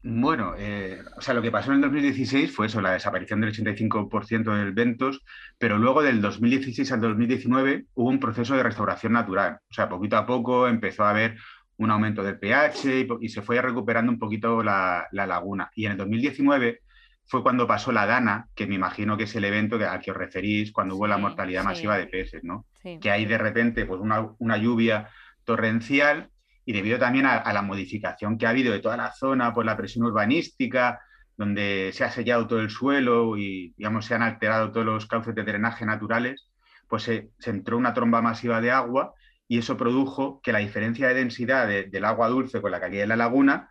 Bueno, 0.03 0.55
eh, 0.57 0.99
o 1.17 1.21
sea, 1.21 1.35
lo 1.35 1.43
que 1.43 1.51
pasó 1.51 1.71
en 1.71 1.77
el 1.77 1.83
2016 1.83 2.51
fue 2.51 2.67
eso, 2.67 2.81
la 2.81 2.93
desaparición 2.93 3.43
del 3.43 3.53
85% 3.53 4.57
del 4.57 4.73
ventos, 4.73 5.23
pero 5.59 5.77
luego 5.77 6.03
del 6.03 6.23
2016 6.23 6.91
al 6.91 7.03
2019 7.03 7.85
hubo 7.95 8.09
un 8.09 8.19
proceso 8.19 8.57
de 8.57 8.63
restauración 8.63 9.13
natural. 9.13 9.59
O 9.71 9.75
sea, 9.75 9.91
poquito 9.91 10.17
a 10.17 10.25
poco 10.25 10.69
empezó 10.69 11.05
a 11.05 11.11
haber 11.11 11.37
un 11.77 11.91
aumento 11.91 12.23
del 12.23 12.39
pH 12.39 13.07
y, 13.21 13.29
se 13.29 13.43
fue 13.43 13.61
recuperando 13.61 14.11
un 14.11 14.19
poquito 14.19 14.63
la, 14.63 15.07
laguna. 15.13 15.71
Y 15.75 15.85
en 15.85 15.93
el 15.93 15.99
2019 15.99 16.81
fue 17.27 17.43
cuando 17.43 17.67
pasó 17.67 17.93
la 17.93 18.07
Dana, 18.07 18.49
que 18.55 18.67
me 18.67 18.75
imagino 18.75 19.17
que 19.17 19.25
es 19.25 19.35
el 19.37 19.45
evento 19.45 19.77
al 19.77 20.01
que 20.01 20.11
os 20.11 20.17
referís, 20.17 20.73
cuando 20.73 20.97
hubo 20.97 21.07
la 21.07 21.19
mortalidad 21.19 21.65
masiva 21.65 21.97
de 21.97 22.07
peces, 22.07 22.45
¿no? 22.45 22.67
Que 23.01 23.11
hay 23.11 23.25
de 23.25 23.39
repente 23.39 23.87
pues, 23.87 24.01
una, 24.01 24.29
una 24.39 24.57
lluvia 24.57 25.09
torrencial 25.45 26.31
y 26.65 26.73
debido 26.73 26.99
también 26.99 27.27
a, 27.27 27.53
la 27.53 27.63
modificación 27.63 28.39
que 28.39 28.47
ha 28.47 28.51
habido 28.51 28.73
de 28.73 28.81
toda 28.81 28.97
la 28.97 29.13
zona 29.13 29.53
por 29.53 29.65
la 29.65 29.77
presión 29.77 30.05
urbanística, 30.05 31.01
donde 31.37 31.91
se 31.93 32.05
ha 32.05 32.11
sellado 32.11 32.47
todo 32.47 32.61
el 32.61 32.71
suelo 32.71 33.37
y 33.37 33.75
digamos, 33.77 34.07
se 34.07 34.15
han 34.15 34.23
alterado 34.23 34.71
todos 34.71 34.87
los 34.87 35.07
cauces 35.07 35.35
de 35.35 35.43
drenaje 35.43 35.85
naturales, 35.85 36.49
pues 36.89 37.05
se, 37.05 37.31
entró 37.47 37.77
una 37.77 37.95
tromba 37.95 38.23
masiva 38.23 38.61
de 38.61 38.71
agua 38.71 39.15
y 39.49 39.59
eso 39.59 39.77
produjo 39.77 40.41
que 40.43 40.53
la 40.53 40.61
diferencia 40.61 41.09
de 41.09 41.15
densidad 41.15 41.67
del 41.67 42.05
agua 42.05 42.29
dulce 42.29 42.61
con 42.61 42.71
la 42.71 42.81
calidad 42.81 43.03
de 43.03 43.09
la 43.09 43.17
laguna 43.17 43.71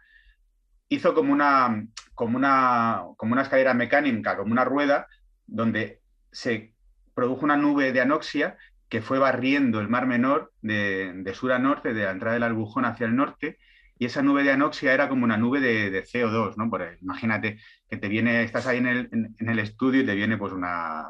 hizo 0.92 1.14
como 1.14 1.32
una, 1.32 1.88
como 2.14 2.38
una, 2.38 3.04
como 3.16 3.32
una 3.32 3.44
escalera 3.44 3.74
mecánica, 3.74 4.36
como 4.36 4.52
una 4.52 4.66
rueda, 4.66 5.08
donde 5.48 6.02
se 6.32 6.76
produjo 7.16 7.46
una 7.46 7.56
nube 7.56 7.94
de 7.94 8.02
anoxia 8.02 8.58
que 8.90 9.02
fue 9.02 9.18
barriendo 9.18 9.80
el 9.80 9.88
Mar 9.88 10.06
Menor 10.06 10.52
de, 10.62 11.32
sur 11.34 11.54
a 11.54 11.60
norte, 11.60 11.94
de 11.94 12.04
la 12.04 12.12
entrada 12.12 12.34
del 12.34 12.44
Albujón 12.44 12.84
hacia 12.84 13.06
el 13.06 13.16
norte, 13.16 13.58
y 13.98 14.06
esa 14.06 14.22
nube 14.22 14.44
de 14.44 14.52
anoxia 14.52 14.94
era 14.94 15.08
como 15.08 15.24
una 15.24 15.38
nube 15.38 15.62
de, 15.62 16.04
CO2, 16.04 16.58
¿no? 16.58 16.70
imagínate 17.02 17.60
que 17.90 17.96
te 17.96 18.10
viene, 18.10 18.44
estás 18.44 18.68
ahí 18.68 18.80
en 18.80 19.36
el, 19.40 19.60
estudio 19.60 20.02
y 20.02 20.06
te 20.06 20.16
viene 20.16 20.38
pues 20.38 20.52
una, 20.52 21.06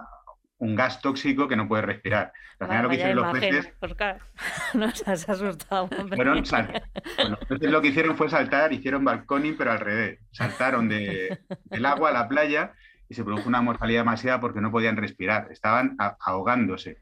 un 0.61 0.75
gas 0.75 1.01
tóxico 1.01 1.47
que 1.47 1.55
no 1.55 1.67
puedes 1.67 1.85
respirar. 1.85 2.31
Al 2.59 2.67
final 2.67 2.83
lo 2.83 2.89
que 2.89 2.95
hicieron 2.95 3.15
los 3.15 3.31
peces... 3.31 3.73
Nos 4.75 5.07
has 5.07 5.27
asustado. 5.27 5.87
Fueron 5.87 6.37
los 6.37 7.39
peces 7.47 7.71
lo 7.71 7.81
que 7.81 7.87
hicieron 7.87 8.15
fue 8.15 8.29
saltar, 8.29 8.71
hicieron 8.71 9.03
balconing, 9.03 9.57
pero 9.57 9.71
al 9.71 9.79
revés. 9.79 10.19
Saltaron 10.31 10.87
de, 10.87 11.39
del 11.65 11.85
agua 11.85 12.09
a 12.09 12.13
la 12.13 12.27
playa 12.27 12.73
y 13.09 13.15
se 13.15 13.23
produjo 13.23 13.49
una 13.49 13.63
mortalidad 13.63 14.01
demasiada 14.01 14.39
porque 14.39 14.61
no 14.61 14.71
podían 14.71 14.97
respirar, 14.97 15.47
estaban 15.51 15.97
ahogándose. 16.19 16.99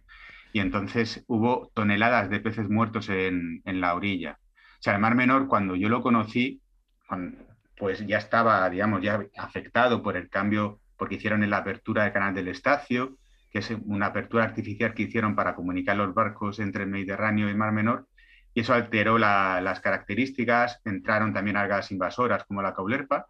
Y 0.54 0.62
entonces 0.62 1.26
hubo 1.28 1.70
toneladas 1.74 2.30
de 2.30 2.40
peces 2.40 2.70
muertos 2.70 3.10
en, 3.10 3.62
en 3.66 3.82
la 3.82 3.94
orilla. 3.94 4.40
O 4.80 4.82
sea, 4.82 4.94
el 4.94 5.02
Mar 5.02 5.16
Menor, 5.16 5.50
cuando 5.50 5.76
yo 5.76 5.90
lo 5.90 6.02
conocí, 6.02 6.62
pues 7.78 8.08
ya 8.08 8.20
estaba, 8.20 8.70
digamos, 8.70 9.02
ya 9.02 9.22
afectado 9.38 10.02
por 10.02 10.16
el 10.16 10.30
cambio, 10.30 10.80
porque 10.96 11.16
hicieron 11.16 11.44
en 11.44 11.50
la 11.50 11.58
apertura 11.58 12.04
del 12.04 12.14
canal 12.14 12.34
del 12.34 12.48
Estacio, 12.48 13.18
que 13.52 13.60
es 13.60 13.72
una 13.86 14.08
apertura 14.08 14.44
artificial 14.44 14.94
que 14.94 15.04
hicieron 15.04 15.36
para 15.36 15.56
comunicar 15.56 15.98
los 15.98 16.14
barcos 16.14 16.60
entre 16.60 16.84
el 16.84 16.90
Mediterráneo 16.90 17.48
y 17.48 17.52
el 17.52 17.58
Mar 17.58 17.72
Menor, 17.72 18.08
y 18.54 18.62
eso 18.62 18.74
alteró 18.74 19.18
las 19.18 19.80
características, 19.80 20.82
entraron 20.86 21.34
también 21.34 21.58
algas 21.58 21.92
invasoras 21.92 22.44
como 22.46 22.62
la 22.62 22.74
caulerpa, 22.74 23.28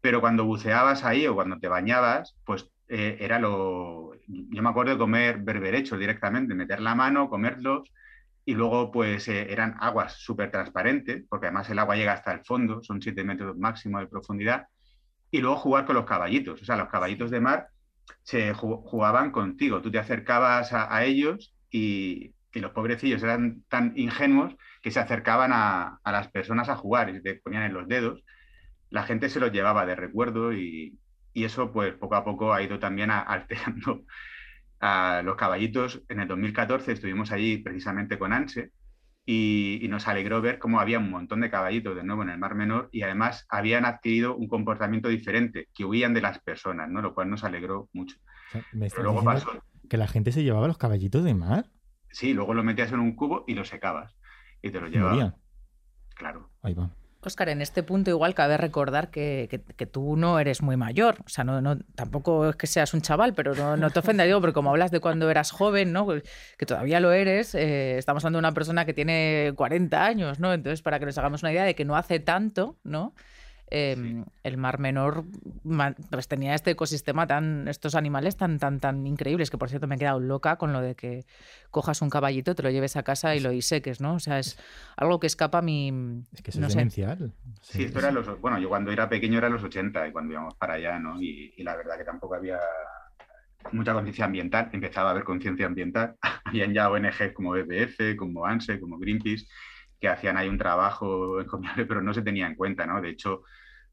pero 0.00 0.20
cuando 0.20 0.44
buceabas 0.44 1.04
ahí 1.04 1.26
o 1.26 1.34
cuando 1.34 1.58
te 1.58 1.68
bañabas, 1.68 2.36
pues 2.44 2.70
eh, 2.88 3.16
era 3.20 3.38
lo... 3.38 4.12
Yo 4.26 4.62
me 4.62 4.68
acuerdo 4.68 4.92
de 4.92 4.98
comer 4.98 5.38
berberechos 5.38 5.98
directamente, 5.98 6.54
meter 6.54 6.80
la 6.80 6.94
mano, 6.94 7.28
comerlos, 7.28 7.90
y 8.44 8.54
luego 8.54 8.92
pues 8.92 9.28
eh, 9.28 9.50
eran 9.50 9.76
aguas 9.80 10.14
súper 10.14 10.50
transparentes, 10.50 11.24
porque 11.28 11.46
además 11.46 11.68
el 11.70 11.78
agua 11.78 11.96
llega 11.96 12.12
hasta 12.12 12.32
el 12.32 12.44
fondo, 12.44 12.82
son 12.82 13.00
7 13.00 13.24
metros 13.24 13.56
máximo 13.56 13.98
de 13.98 14.06
profundidad, 14.06 14.66
y 15.30 15.40
luego 15.40 15.56
jugar 15.56 15.86
con 15.86 15.96
los 15.96 16.04
caballitos, 16.04 16.60
o 16.60 16.64
sea, 16.64 16.76
los 16.76 16.88
caballitos 16.88 17.30
de 17.30 17.40
mar 17.40 17.68
se 18.22 18.54
jugaban 18.54 19.30
contigo, 19.30 19.82
tú 19.82 19.90
te 19.90 19.98
acercabas 19.98 20.72
a, 20.72 21.04
ellos 21.04 21.54
y, 21.70 22.32
los 22.54 22.70
pobrecillos 22.70 23.22
eran 23.24 23.64
tan 23.68 23.92
ingenuos 23.96 24.54
que 24.80 24.92
se 24.92 25.00
acercaban 25.00 25.50
a, 25.52 26.00
las 26.04 26.28
personas 26.28 26.68
a 26.68 26.76
jugar 26.76 27.10
y 27.10 27.20
te 27.20 27.34
ponían 27.36 27.64
en 27.64 27.74
los 27.74 27.88
dedos. 27.88 28.22
La 28.90 29.02
gente 29.02 29.28
se 29.28 29.40
los 29.40 29.50
llevaba 29.50 29.84
de 29.86 29.96
recuerdo 29.96 30.52
y, 30.52 30.98
eso 31.34 31.72
pues 31.72 31.94
poco 31.94 32.14
a 32.14 32.24
poco 32.24 32.54
ha 32.54 32.62
ido 32.62 32.78
también 32.78 33.10
alterando 33.10 34.04
a 34.80 35.22
los 35.24 35.36
caballitos. 35.36 36.02
En 36.08 36.20
el 36.20 36.28
2014 36.28 36.92
estuvimos 36.92 37.32
allí 37.32 37.58
precisamente 37.58 38.18
con 38.18 38.32
Anse 38.32 38.70
y, 39.26 39.86
nos 39.88 40.08
alegró 40.08 40.42
ver 40.42 40.58
cómo 40.58 40.80
había 40.80 40.98
un 40.98 41.10
montón 41.10 41.40
de 41.40 41.50
caballitos 41.50 41.96
de 41.96 42.04
nuevo 42.04 42.22
en 42.22 42.30
el 42.30 42.38
Mar 42.38 42.54
Menor 42.54 42.88
y 42.92 43.02
además 43.02 43.46
habían 43.48 43.84
adquirido 43.84 44.36
un 44.36 44.48
comportamiento 44.48 45.08
diferente, 45.08 45.68
que 45.74 45.84
huían 45.84 46.14
de 46.14 46.20
las 46.20 46.40
personas, 46.40 46.88
¿no? 46.88 47.00
lo 47.00 47.14
cual 47.14 47.30
nos 47.30 47.44
alegró 47.44 47.88
mucho. 47.92 48.16
luego 48.72 49.24
pasó... 49.24 49.62
que 49.88 49.96
la 49.96 50.08
gente 50.08 50.32
se 50.32 50.42
llevaba 50.42 50.66
los 50.66 50.78
caballitos 50.78 51.24
de 51.24 51.34
mar. 51.34 51.66
Sí, 52.10 52.34
luego 52.34 52.54
los 52.54 52.64
metías 52.64 52.92
en 52.92 53.00
un 53.00 53.16
cubo 53.16 53.44
y 53.46 53.54
los 53.54 53.68
secabas 53.68 54.16
y 54.62 54.70
te 54.70 54.80
los 54.80 54.90
llevaban. 54.90 55.34
Claro. 56.14 56.50
Ahí 56.62 56.74
va. 56.74 56.90
Oscar, 57.28 57.48
en 57.48 57.62
este 57.62 57.82
punto 57.82 58.10
igual 58.10 58.34
cabe 58.34 58.56
recordar 58.56 59.10
que, 59.10 59.60
tú 59.90 60.16
no 60.16 60.38
eres 60.38 60.62
muy 60.62 60.76
mayor, 60.76 61.16
o 61.24 61.28
sea, 61.28 61.44
no, 61.44 61.60
no, 61.60 61.78
tampoco 61.94 62.48
es 62.50 62.56
que 62.56 62.66
seas 62.66 62.94
un 62.94 63.02
chaval, 63.02 63.34
pero 63.34 63.76
no, 63.76 63.90
te 63.90 63.98
ofenda, 63.98 64.24
digo, 64.24 64.40
porque 64.40 64.54
como 64.54 64.70
hablas 64.70 64.90
de 64.90 65.00
cuando 65.00 65.30
eras 65.30 65.50
joven, 65.50 65.92
¿no? 65.92 66.06
que 66.58 66.66
todavía 66.66 67.00
lo 67.00 67.12
eres, 67.12 67.54
eh, 67.54 67.98
estamos 67.98 68.24
hablando 68.24 68.38
de 68.38 68.40
una 68.40 68.54
persona 68.54 68.84
que 68.84 68.94
tiene 68.94 69.52
40 69.56 70.04
años, 70.04 70.38
¿no? 70.40 70.52
Entonces, 70.52 70.82
para 70.82 70.98
que 70.98 71.06
nos 71.06 71.18
hagamos 71.18 71.42
una 71.42 71.52
idea 71.52 71.64
de 71.64 71.74
que 71.74 71.84
no 71.84 71.96
hace 71.96 72.20
tanto, 72.20 72.78
¿no? 72.84 73.14
Em, 73.70 74.24
el 74.42 74.56
Mar 74.58 74.78
Menor 74.78 75.24
pues 76.10 76.28
tenía 76.28 76.54
este 76.54 76.72
ecosistema 76.72 77.26
tan, 77.26 77.66
estos 77.66 77.94
animales 77.94 78.36
tan, 78.36 78.58
tan, 78.58 78.78
tan 78.78 79.06
increíbles, 79.06 79.50
que 79.50 79.56
por 79.56 79.70
cierto 79.70 79.86
me 79.86 79.94
he 79.94 79.98
quedado 79.98 80.20
loca 80.20 80.56
con 80.56 80.72
lo 80.72 80.80
de 80.80 80.94
que 80.94 81.24
cojas 81.70 82.02
un 82.02 82.10
caballito, 82.10 82.54
te 82.54 82.62
lo 82.62 82.70
lleves 82.70 82.96
a 82.96 83.02
casa 83.02 83.34
y 83.34 83.40
lo 83.40 83.50
diseques, 83.50 84.00
¿no? 84.00 84.14
O 84.14 84.20
sea, 84.20 84.38
es 84.38 84.58
algo 84.96 85.18
que 85.18 85.26
escapa 85.26 85.58
a 85.58 85.62
mi... 85.62 86.22
Es 86.32 86.42
que 86.42 86.50
eso 86.50 86.60
es 86.60 86.74
demencial. 86.74 87.32
Sí, 87.62 87.84
esto 87.84 87.98
era 88.00 88.10
los... 88.10 88.40
Bueno, 88.40 88.58
yo 88.58 88.68
cuando 88.68 88.92
era 88.92 89.08
pequeño 89.08 89.38
era 89.38 89.48
los 89.48 89.64
80 89.64 90.08
y 90.08 90.12
cuando 90.12 90.32
íbamos 90.32 90.54
para 90.54 90.74
allá, 90.74 90.98
¿no? 90.98 91.20
Y, 91.20 91.54
la 91.62 91.74
verdad 91.74 91.96
que 91.96 92.04
tampoco 92.04 92.34
había 92.34 92.60
mucha 93.72 93.94
conciencia 93.94 94.26
ambiental, 94.26 94.68
empezaba 94.72 95.08
a 95.08 95.12
haber 95.12 95.24
conciencia 95.24 95.66
ambiental. 95.66 96.16
Habían 96.44 96.74
ya 96.74 96.90
ONGs 96.90 97.32
como 97.32 97.52
BPF, 97.52 98.16
como 98.16 98.44
ANSE, 98.44 98.78
como 98.78 98.98
Greenpeace, 98.98 99.46
que 100.04 100.10
hacían 100.10 100.36
ahí 100.36 100.50
un 100.50 100.58
trabajo 100.58 101.40
encomiable, 101.40 101.86
pero 101.86 102.02
no 102.02 102.12
se 102.12 102.20
tenía 102.20 102.46
en 102.46 102.56
cuenta, 102.56 102.86
¿no? 102.86 103.00
De 103.00 103.08
hecho, 103.08 103.42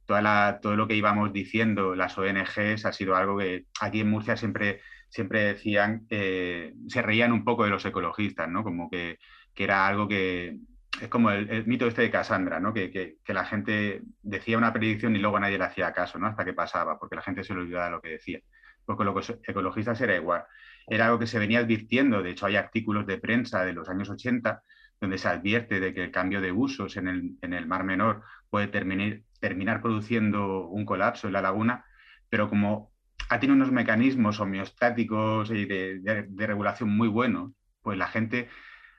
toda 0.05 0.21
la, 0.21 0.59
todo 0.61 0.75
lo 0.75 0.85
que 0.85 0.95
íbamos 0.95 1.31
diciendo, 1.31 1.95
las 1.95 2.17
ONGs, 2.17 2.85
ha 2.85 2.91
sido 2.91 3.15
algo 3.15 3.37
que 3.37 3.67
aquí 3.79 4.01
en 4.01 4.09
Murcia 4.09 4.35
siempre, 4.35 4.81
siempre 5.07 5.43
decían, 5.43 6.05
eh, 6.09 6.73
se 6.89 7.01
reían 7.01 7.31
un 7.31 7.45
poco 7.45 7.63
de 7.63 7.69
los 7.69 7.85
ecologistas, 7.85 8.49
¿no? 8.49 8.61
Como 8.61 8.89
que, 8.89 9.19
que 9.53 9.63
era 9.63 9.87
algo 9.87 10.09
que, 10.09 10.57
es 11.01 11.07
como 11.07 11.31
el, 11.31 11.65
mito 11.65 11.87
este 11.87 12.01
de 12.01 12.11
Cassandra, 12.11 12.59
¿no? 12.59 12.73
Que, 12.73 12.91
que, 12.91 13.15
que, 13.23 13.33
la 13.33 13.45
gente 13.45 14.01
decía 14.21 14.57
una 14.57 14.73
predicción 14.73 15.15
y 15.15 15.19
luego 15.19 15.39
nadie 15.39 15.57
le 15.57 15.63
hacía 15.63 15.93
caso, 15.93 16.19
¿no? 16.19 16.27
Hasta 16.27 16.43
que 16.43 16.53
pasaba, 16.53 16.99
porque 16.99 17.15
la 17.15 17.21
gente 17.21 17.45
se 17.45 17.53
le 17.53 17.61
olvidaba 17.61 17.89
lo 17.89 18.01
que 18.01 18.09
decía. 18.09 18.39
Porque 18.83 19.05
los 19.05 19.29
ecologistas 19.47 20.01
era 20.01 20.17
igual. 20.17 20.43
Era 20.87 21.05
algo 21.05 21.19
que 21.19 21.27
se 21.27 21.39
venía 21.39 21.59
advirtiendo, 21.59 22.21
de 22.21 22.31
hecho 22.31 22.47
hay 22.47 22.57
artículos 22.57 23.07
de 23.07 23.17
prensa 23.17 23.63
de 23.63 23.71
los 23.71 23.87
años 23.87 24.09
80 24.09 24.61
donde 25.01 25.17
se 25.17 25.27
advierte 25.27 25.79
de 25.79 25.93
que 25.93 26.03
el 26.03 26.11
cambio 26.11 26.39
de 26.39 26.51
usos 26.51 26.95
en 26.95 27.07
el, 27.07 27.37
en 27.41 27.53
el 27.53 27.65
Mar 27.65 27.83
Menor 27.83 28.21
puede 28.49 28.67
terminar, 28.67 29.21
terminar 29.39 29.81
produciendo 29.81 30.67
un 30.67 30.85
colapso 30.85 31.27
en 31.27 31.33
la 31.33 31.41
laguna, 31.41 31.85
pero 32.29 32.47
como 32.47 32.91
ha 33.29 33.39
tenido 33.39 33.55
unos 33.55 33.71
mecanismos 33.71 34.39
homeostáticos 34.39 35.49
y 35.51 35.65
de, 35.65 36.27
regulación 36.37 36.89
muy 36.89 37.07
buenos, 37.07 37.51
pues 37.81 37.97
la 37.97 38.07
gente 38.07 38.49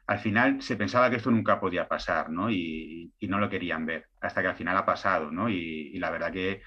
al 0.07 0.19
final 0.19 0.61
se 0.61 0.77
pensaba 0.77 1.09
que 1.09 1.17
esto 1.17 1.31
nunca 1.31 1.61
podía 1.61 1.87
pasar, 1.87 2.31
¿no? 2.31 2.51
Y, 2.51 3.13
no 3.21 3.39
lo 3.39 3.49
querían 3.49 3.87
ver, 3.87 4.09
hasta 4.21 4.43
que 4.43 4.49
al 4.49 4.57
final 4.57 4.77
ha 4.77 4.85
pasado, 4.85 5.31
¿no? 5.31 5.49
Y, 5.49 5.99
la 5.99 6.11
verdad 6.11 6.33
que, 6.33 6.63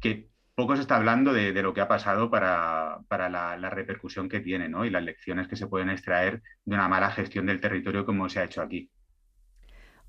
que, 0.00 0.28
poco 0.54 0.76
se 0.76 0.82
está 0.82 0.96
hablando 0.96 1.32
de, 1.32 1.52
lo 1.62 1.74
que 1.74 1.80
ha 1.80 1.88
pasado 1.88 2.30
para, 2.30 3.00
la, 3.10 3.70
repercusión 3.70 4.28
que 4.28 4.40
tiene, 4.40 4.68
¿no? 4.68 4.84
Y 4.84 4.90
las 4.90 5.02
lecciones 5.02 5.48
que 5.48 5.56
se 5.56 5.66
pueden 5.66 5.90
extraer 5.90 6.42
de 6.64 6.74
una 6.74 6.88
mala 6.88 7.10
gestión 7.10 7.46
del 7.46 7.60
territorio 7.60 8.06
como 8.06 8.28
se 8.28 8.40
ha 8.40 8.44
hecho 8.44 8.62
aquí. 8.62 8.90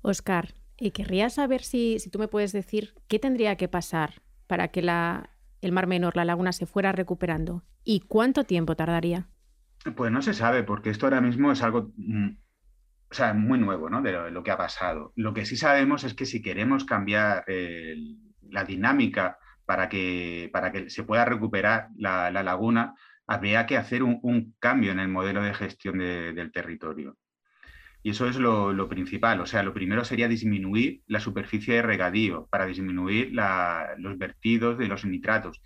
Oscar, 0.02 0.54
y 0.76 0.92
querría 0.92 1.30
saber 1.30 1.62
si, 1.62 1.98
tú 2.12 2.18
me 2.18 2.28
puedes 2.28 2.52
decir 2.52 2.94
qué 3.08 3.18
tendría 3.18 3.56
que 3.56 3.68
pasar 3.68 4.22
para 4.46 4.68
que 4.68 4.82
la, 4.82 5.30
el 5.62 5.72
Mar 5.72 5.86
Menor, 5.86 6.16
la 6.16 6.24
laguna, 6.24 6.52
se 6.52 6.66
fuera 6.66 6.92
recuperando 6.92 7.64
y 7.82 8.00
cuánto 8.00 8.44
tiempo 8.44 8.76
tardaría. 8.76 9.28
Pues 9.96 10.12
no 10.12 10.22
se 10.22 10.34
sabe, 10.34 10.62
porque 10.62 10.90
esto 10.90 11.06
ahora 11.06 11.20
mismo 11.20 11.52
es 11.52 11.62
algo 11.62 11.92
mm, 11.96 12.30
o 13.10 13.14
sea, 13.14 13.34
muy 13.34 13.58
nuevo 13.58 13.88
¿no? 13.88 14.02
de 14.02 14.30
lo, 14.30 14.42
que 14.42 14.50
ha 14.50 14.56
pasado. 14.56 15.12
Lo 15.16 15.32
que 15.32 15.46
sí 15.46 15.56
sabemos 15.56 16.04
es 16.04 16.14
que 16.14 16.26
si 16.26 16.42
queremos 16.42 16.84
cambiar 16.84 17.44
la 18.50 18.64
dinámica 18.64 19.38
para 19.66 19.88
que, 19.88 20.48
para 20.52 20.72
que 20.72 20.88
se 20.90 21.02
pueda 21.02 21.24
recuperar 21.24 21.88
la, 21.96 22.30
laguna, 22.30 22.94
habría 23.26 23.66
que 23.66 23.76
hacer 23.76 24.02
un, 24.02 24.54
cambio 24.58 24.92
en 24.92 25.00
el 25.00 25.08
modelo 25.08 25.42
de 25.42 25.54
gestión 25.54 25.98
del 25.98 26.52
territorio. 26.52 27.16
Y 28.02 28.10
eso 28.10 28.28
es 28.28 28.36
lo, 28.36 28.88
principal. 28.88 29.40
O 29.40 29.46
sea, 29.46 29.64
lo 29.64 29.74
primero 29.74 30.04
sería 30.04 30.28
disminuir 30.28 31.02
la 31.08 31.18
superficie 31.18 31.74
de 31.74 31.82
regadío 31.82 32.46
para 32.50 32.66
disminuir 32.66 33.32
los 33.32 34.16
vertidos 34.16 34.78
de 34.78 34.86
los 34.86 35.04
nitratos. 35.04 35.60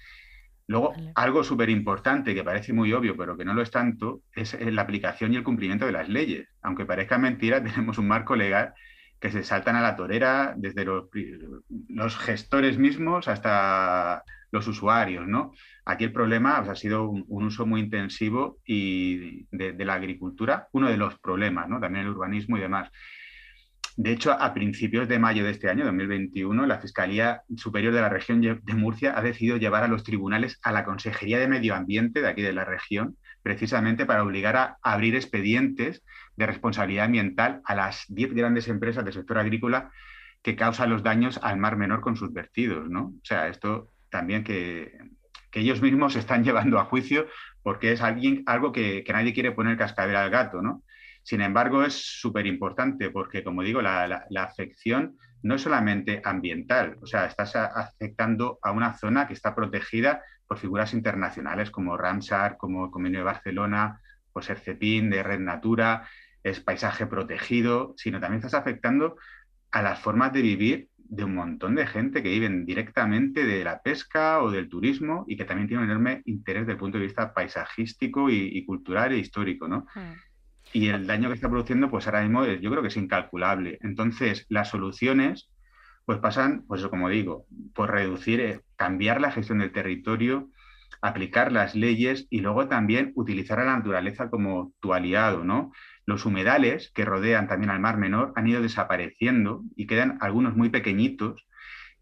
Luego, 0.67 0.95
algo 1.17 1.45
súper 1.45 1.69
importante 1.69 2.35
que 2.35 2.45
parece 2.45 2.73
muy 2.73 2.93
obvio, 2.93 3.17
pero 3.17 3.37
que 3.37 3.45
no 3.45 3.53
lo 3.53 3.61
es 3.61 3.71
tanto, 3.71 4.23
es 4.35 4.57
la 4.59 4.83
aplicación 4.83 5.35
y 5.35 5.37
el 5.37 5.43
cumplimiento 5.43 5.85
de 5.85 5.93
las 5.93 6.09
leyes. 6.09 6.49
Aunque 6.63 6.87
parezca 6.87 7.19
mentira, 7.19 7.63
tenemos 7.63 7.99
un 7.99 8.09
marco 8.09 8.35
legal 8.35 8.73
que 9.21 9.31
se 9.31 9.45
saltan 9.45 9.77
a 9.77 9.83
la 9.83 9.97
torera 9.97 10.55
desde 10.57 10.85
los, 10.85 12.17
gestores 12.19 12.79
mismos 12.79 13.29
hasta 13.29 14.25
los 14.51 14.67
usuarios, 14.67 15.29
¿no? 15.29 15.53
Aquí 15.85 16.05
el 16.05 16.13
problema 16.13 16.59
ha 16.59 16.75
sido 16.75 17.09
un, 17.09 17.25
uso 17.29 17.67
muy 17.67 17.83
intensivo 17.83 18.59
y 18.65 19.47
de, 19.51 19.85
la 19.85 19.95
agricultura, 19.95 20.69
uno 20.73 20.89
de 20.89 20.97
los 20.97 21.19
problemas, 21.19 21.69
¿no? 21.69 21.79
También 21.81 22.07
el 22.07 22.13
urbanismo 22.13 22.57
y 22.57 22.61
demás. 22.61 22.91
De 23.97 24.13
hecho, 24.13 24.33
a 24.33 24.55
principios 24.55 25.09
de 25.09 25.19
mayo 25.19 25.45
de 25.45 25.51
este 25.51 25.69
año, 25.69 25.85
2021, 25.85 26.65
la 26.65 26.79
Fiscalía 26.79 27.43
Superior 27.57 27.93
de 27.93 28.01
la 28.01 28.09
Región 28.09 28.41
de 28.41 28.75
Murcia 28.75 29.19
ha 29.19 29.21
decidido 29.21 29.59
llevar 29.59 29.85
a 29.85 29.89
los 29.89 30.05
tribunales 30.05 30.59
a 30.63 30.73
la 30.73 30.85
Consejería 30.85 31.39
de 31.39 31.49
Medio 31.49 31.75
Ambiente 31.75 32.23
de 32.23 32.29
aquí 32.29 32.41
de 32.41 32.55
la 32.55 32.65
región, 32.65 33.19
precisamente 33.43 34.07
para 34.07 34.23
obligar 34.23 34.57
a 34.57 34.79
abrir 34.83 35.15
expedientes 35.15 36.03
de 36.41 36.47
responsabilidad 36.47 37.05
ambiental 37.05 37.61
a 37.65 37.75
las 37.75 38.07
10 38.09 38.35
grandes 38.35 38.67
empresas 38.69 39.05
del 39.05 39.13
sector 39.13 39.39
agrícola 39.39 39.93
que 40.43 40.57
causan 40.57 40.89
los 40.89 41.03
daños 41.03 41.39
al 41.43 41.59
mar 41.59 41.77
menor 41.77 42.01
con 42.01 42.17
sus 42.17 42.33
vertidos, 42.33 42.89
¿no? 42.89 43.09
O 43.09 43.25
sea, 43.25 43.49
esto 43.49 43.93
también 44.09 44.43
que, 44.43 44.99
ellos 45.53 45.83
mismos 45.83 46.17
están 46.17 46.43
llevando 46.45 46.79
a 46.79 46.87
juicio 46.87 47.27
porque 47.63 47.93
es 47.93 48.01
alguien, 48.01 48.43
algo 48.47 48.73
que, 48.73 49.05
nadie 49.13 49.35
quiere 49.35 49.53
poner 49.53 49.77
cascabel 49.77 50.17
al 50.17 50.31
gato, 50.31 50.63
¿no? 50.63 50.83
Sin 51.23 51.43
embargo, 51.43 51.85
es 51.85 51.95
súper 51.95 52.47
importante 52.47 53.11
porque, 53.11 53.45
como 53.45 53.63
digo, 53.63 53.83
la, 53.83 54.27
afección 54.39 55.19
no 55.43 55.57
es 55.57 55.63
solamente 55.63 56.23
ambiental, 56.25 56.97
o 57.03 57.07
sea, 57.07 57.27
estás 57.27 57.55
afectando 57.55 58.59
a 58.63 58.73
una 58.73 58.95
zona 58.95 59.27
que 59.29 59.35
está 59.35 59.55
protegida 59.55 60.23
por 60.47 60.57
figuras 60.57 60.95
internacionales 60.95 61.71
como 61.71 61.99
Ramsar, 61.99 62.57
como 62.57 62.87
el 62.87 62.91
Convenio 62.91 63.21
de 63.21 63.25
Barcelona, 63.25 64.01
pues 64.33 64.47
Cepín 64.47 65.11
de 65.11 65.23
Red 65.23 65.41
Natura, 65.41 66.09
es 66.43 66.61
paisaje 66.61 67.07
protegido, 67.07 67.95
sino 67.97 68.21
también 68.21 68.39
estás 68.39 68.55
afectando 68.55 69.17
a 69.71 69.83
las 69.83 70.01
formas 70.01 70.33
de 70.33 70.43
vivir 70.43 70.89
de 70.97 71.25
un 71.25 71.35
montón 71.35 71.75
de 71.75 71.87
gente 71.87 72.23
que 72.23 72.31
viven 72.31 72.65
directamente 72.65 73.45
de 73.45 73.65
la 73.65 73.83
pesca 73.83 74.43
o 74.43 74.51
del 74.51 74.69
turismo 74.69 75.25
y 75.27 75.37
que 75.37 75.45
también 75.45 75.67
tiene 75.67 75.83
un 75.83 75.91
enorme 75.91 76.23
interés 76.25 76.63
desde 76.63 76.73
el 76.73 76.79
punto 76.79 76.99
de 76.99 77.05
vista 77.05 77.35
paisajístico 77.35 78.31
y, 78.31 78.65
cultural 78.65 79.13
e 79.13 79.19
histórico, 79.19 79.67
¿no? 79.67 79.87
Hmm. 79.95 80.15
Y 80.73 80.89
el 80.89 81.09
daño 81.09 81.29
que 81.29 81.35
está 81.35 81.51
produciendo, 81.51 81.91
pues 81.91 82.07
ahora 82.07 82.23
mismo 82.23 82.47
yo 82.47 82.71
creo 82.71 82.83
que 82.83 82.89
es 82.89 82.97
incalculable. 82.97 83.79
Entonces, 83.83 84.47
las 84.49 84.69
soluciones, 84.69 85.51
pues 86.05 86.19
pasan, 86.19 86.63
pues 86.69 86.87
como 86.87 87.09
digo, 87.09 87.45
por 87.75 87.91
reducir, 87.91 88.41
eh, 88.41 88.61
cambiar 88.77 89.21
la 89.21 89.33
gestión 89.33 89.59
del 89.59 89.73
territorio, 89.73 90.49
aplicar 91.03 91.51
las 91.51 91.75
leyes 91.75 92.29
y 92.31 92.41
luego 92.41 92.69
también 92.69 93.11
utilizar 93.17 93.59
a 93.59 93.65
la 93.65 93.77
naturaleza 93.77 94.31
como 94.31 94.73
tu 94.79 94.95
aliado, 94.95 95.43
¿no? 95.43 95.73
Los 96.11 96.27
humedales 96.27 96.91
que 96.93 97.05
rodean 97.05 97.47
también 97.47 97.71
al 97.71 97.79
Mar 97.79 97.97
Menor 97.97 98.33
han 98.35 98.49
ido 98.49 98.61
desapareciendo 98.61 99.63
y 99.77 99.87
quedan 99.87 100.19
algunos 100.21 100.57
muy 100.57 100.69
pequeñitos. 100.69 101.47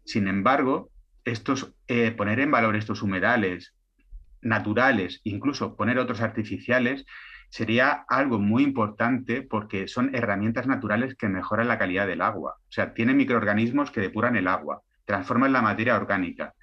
Sin 0.03 0.27
embargo, 0.27 0.89
estos, 1.25 1.75
eh, 1.87 2.09
poner 2.09 2.39
en 2.39 2.49
valor 2.49 2.75
estos 2.75 3.03
humedales 3.03 3.75
naturales, 4.41 5.21
incluso 5.25 5.75
poner 5.75 5.99
otros 5.99 6.21
artificiales, 6.21 7.05
sería 7.51 8.03
algo 8.09 8.39
muy 8.39 8.63
importante 8.63 9.43
porque 9.43 9.87
son 9.87 10.15
herramientas 10.15 10.65
naturales 10.65 11.13
que 11.13 11.29
mejoran 11.29 11.67
la 11.67 11.77
calidad 11.77 12.07
del 12.07 12.23
agua. 12.23 12.55
O 12.61 12.71
sea, 12.71 12.95
tienen 12.95 13.15
microorganismos 13.15 13.91
que 13.91 14.01
depuran 14.01 14.35
el 14.35 14.47
agua, 14.47 14.81
transforman 15.05 15.53
la 15.53 15.61
materia 15.61 15.95
orgánica 15.95 16.55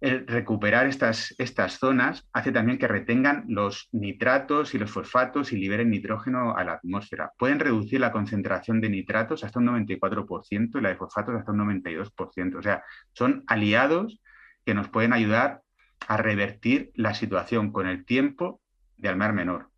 el 0.00 0.26
recuperar 0.26 0.86
estas, 0.86 1.34
estas 1.38 1.78
zonas 1.78 2.28
hace 2.32 2.52
también 2.52 2.78
que 2.78 2.88
retengan 2.88 3.44
los 3.48 3.88
nitratos 3.92 4.74
y 4.74 4.78
los 4.78 4.90
fosfatos 4.90 5.52
y 5.52 5.56
liberen 5.56 5.90
nitrógeno 5.90 6.56
a 6.56 6.64
la 6.64 6.74
atmósfera. 6.74 7.32
Pueden 7.38 7.60
reducir 7.60 8.00
la 8.00 8.12
concentración 8.12 8.80
de 8.80 8.90
nitratos 8.90 9.44
hasta 9.44 9.58
un 9.60 9.66
94% 9.66 10.78
y 10.78 10.80
la 10.82 10.90
de 10.90 10.96
fosfatos 10.96 11.34
hasta 11.36 11.52
un 11.52 11.58
92%. 11.58 12.58
O 12.58 12.62
sea, 12.62 12.82
son 13.12 13.44
aliados 13.46 14.20
que 14.64 14.74
nos 14.74 14.88
pueden 14.88 15.12
ayudar 15.12 15.62
a 16.06 16.16
revertir 16.16 16.90
la 16.94 17.14
situación 17.14 17.72
con 17.72 17.86
el 17.86 18.04
tiempo 18.04 18.60
de 18.96 19.14
Mar 19.14 19.32
Menor. 19.32 19.70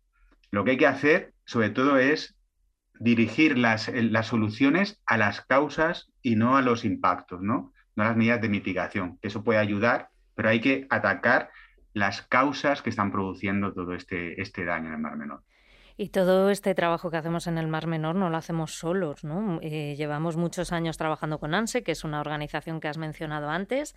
Lo 0.51 0.63
que 0.63 0.71
hay 0.71 0.77
que 0.77 0.87
hacer, 0.87 1.33
sobre 1.45 1.69
todo, 1.69 1.97
es 1.97 2.35
dirigir 2.99 3.57
las, 3.57 3.89
las 3.93 4.27
soluciones 4.27 5.01
a 5.05 5.17
las 5.17 5.41
causas 5.41 6.11
y 6.21 6.35
no 6.35 6.57
a 6.57 6.61
los 6.61 6.83
impactos, 6.83 7.41
¿no? 7.41 7.73
No 7.97 8.05
las 8.05 8.15
medidas 8.15 8.39
de 8.39 8.47
mitigación, 8.47 9.19
eso 9.21 9.43
puede 9.43 9.59
ayudar 9.59 10.09
pero 10.37 10.49
hay 10.49 10.61
que 10.61 10.85
atacar 10.89 11.49
las 11.93 12.21
causas 12.21 12.83
que 12.83 12.91
están 12.91 13.11
produciendo 13.11 13.73
todo 13.73 13.93
este, 13.93 14.39
este 14.39 14.63
daño 14.63 14.89
en 14.89 14.93
el 14.93 14.99
Mar 15.01 15.17
Menor. 15.17 15.41
Y 15.99 16.09
todo 16.09 16.51
este 16.51 16.75
trabajo 16.75 17.09
que 17.09 17.17
hacemos 17.17 17.47
en 17.47 17.57
el 17.57 17.67
Mar 17.67 17.87
Menor 17.87 18.13
no 18.13 18.29
lo 18.29 18.37
hacemos 18.37 18.77
solos, 18.77 19.23
¿no? 19.23 19.57
Eh, 19.63 19.95
llevamos 19.97 20.37
muchos 20.37 20.71
años 20.71 20.95
trabajando 20.95 21.39
con 21.39 21.55
ANSE, 21.55 21.81
que 21.81 21.91
es 21.91 22.03
una 22.03 22.21
organización 22.21 22.79
que 22.79 22.87
has 22.87 22.99
mencionado 22.99 23.49
antes, 23.49 23.95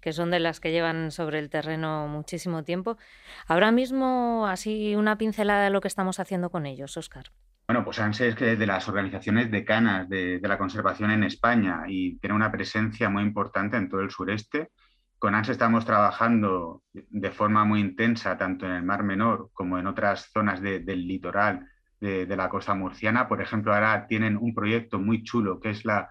que 0.00 0.12
son 0.12 0.32
de 0.32 0.40
las 0.40 0.58
que 0.58 0.72
llevan 0.72 1.12
sobre 1.12 1.38
el 1.38 1.50
terreno 1.50 2.08
muchísimo 2.08 2.64
tiempo. 2.64 2.98
Ahora 3.46 3.70
mismo, 3.70 4.48
así 4.48 4.96
una 4.96 5.18
pincelada 5.18 5.62
de 5.62 5.70
lo 5.70 5.80
que 5.80 5.88
estamos 5.88 6.18
haciendo 6.18 6.50
con 6.50 6.66
ellos, 6.66 6.96
Oscar. 6.96 7.30
Bueno, 7.68 7.84
pues 7.84 7.98
ANSE 7.98 8.28
es 8.28 8.36
de 8.36 8.66
las 8.66 8.88
organizaciones 8.88 9.50
decanas 9.50 10.08
de, 10.08 10.38
de 10.38 10.48
la 10.48 10.58
conservación 10.58 11.10
en 11.10 11.24
España 11.24 11.82
y 11.88 12.16
tiene 12.18 12.36
una 12.36 12.52
presencia 12.52 13.08
muy 13.10 13.22
importante 13.22 13.76
en 13.76 13.88
todo 13.88 14.00
el 14.00 14.10
sureste 14.10 14.70
con 15.18 15.34
ANS 15.34 15.48
estamos 15.48 15.84
trabajando 15.84 16.82
de 16.92 17.30
forma 17.30 17.64
muy 17.64 17.80
intensa, 17.80 18.36
tanto 18.36 18.66
en 18.66 18.72
el 18.72 18.82
Mar 18.82 19.02
Menor 19.02 19.50
como 19.52 19.78
en 19.78 19.86
otras 19.86 20.30
zonas 20.32 20.60
del 20.60 21.06
litoral 21.06 21.66
de, 22.00 22.36
la 22.36 22.48
costa 22.48 22.74
murciana. 22.74 23.26
Por 23.26 23.40
ejemplo, 23.40 23.74
ahora 23.74 24.06
tienen 24.06 24.36
un 24.36 24.54
proyecto 24.54 24.98
muy 24.98 25.22
chulo 25.22 25.58
que 25.58 25.70
es 25.70 25.84
la, 25.86 26.10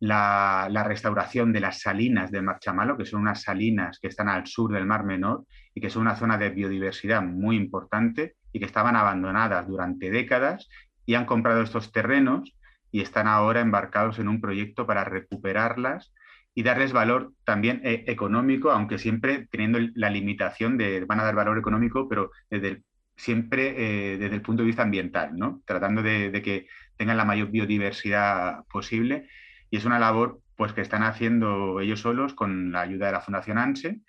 la, 0.00 0.84
restauración 0.84 1.52
de 1.52 1.60
las 1.60 1.80
salinas 1.80 2.30
de 2.30 2.40
Marchamalo, 2.40 2.96
que 2.96 3.04
son 3.04 3.20
unas 3.20 3.42
salinas 3.42 3.98
que 4.00 4.08
están 4.08 4.28
al 4.28 4.46
sur 4.46 4.72
del 4.72 4.86
Mar 4.86 5.04
Menor 5.04 5.44
y 5.74 5.80
que 5.80 5.90
son 5.90 6.02
una 6.02 6.16
zona 6.16 6.38
de 6.38 6.50
biodiversidad 6.50 7.22
muy 7.22 7.56
importante 7.56 8.36
y 8.54 8.60
que 8.60 8.64
estaban 8.64 8.96
abandonadas 8.96 9.66
durante 9.66 10.10
décadas 10.10 10.68
y 11.04 11.16
han 11.16 11.26
comprado 11.26 11.60
estos 11.60 11.92
terrenos 11.92 12.54
y 12.90 13.00
están 13.00 13.26
ahora 13.26 13.60
embarcados 13.60 14.20
en 14.20 14.28
un 14.28 14.40
proyecto 14.40 14.86
para 14.86 15.04
recuperarlas 15.04 16.14
y 16.54 16.62
darles 16.62 16.92
valor 16.92 17.32
también 17.44 17.80
eh, 17.84 18.04
económico, 18.06 18.70
aunque 18.70 18.98
siempre 18.98 19.48
teniendo 19.50 19.80
la 19.96 20.08
limitación 20.08 20.78
de 20.78 21.04
van 21.04 21.18
a 21.18 21.24
dar 21.24 21.34
valor 21.34 21.58
económico, 21.58 22.08
pero 22.08 22.30
desde 22.48 22.84
siempre 23.16 24.12
eh, 24.14 24.18
desde 24.18 24.36
el 24.36 24.42
punto 24.42 24.62
de 24.62 24.68
vista 24.68 24.82
ambiental, 24.82 25.36
¿no? 25.36 25.60
tratando 25.66 26.00
de, 26.00 26.30
que 26.42 26.68
tengan 26.96 27.16
la 27.16 27.24
mayor 27.24 27.50
biodiversidad 27.50 28.64
posible. 28.70 29.28
Y 29.68 29.78
es 29.78 29.84
una 29.84 29.98
labor 29.98 30.40
pues, 30.54 30.72
que 30.72 30.80
están 30.80 31.02
haciendo 31.02 31.80
ellos 31.80 32.00
solos 32.00 32.34
con 32.34 32.70
la 32.70 32.82
ayuda 32.82 33.06
de 33.06 33.12
la 33.12 33.20
Fundación 33.20 33.58
ANSE 33.58 34.00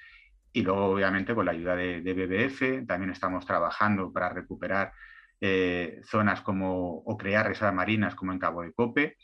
y 0.55 0.61
luego, 0.61 0.85
obviamente, 0.85 1.35
con 1.35 1.45
la 1.45 1.51
ayuda 1.51 1.75
de, 1.75 1.99
BBF. 1.99 2.87
También 2.87 3.11
estamos 3.11 3.45
trabajando 3.45 4.13
para 4.13 4.29
recuperar 4.29 4.93
eh, 5.41 5.99
zonas 6.05 6.39
como 6.39 6.99
o 6.99 7.17
crear 7.17 7.45
reservas 7.45 7.75
marinas 7.75 8.15
como 8.15 8.31
en 8.31 8.39
Cabo 8.39 8.61
de 8.61 8.71
Cope 8.71 9.17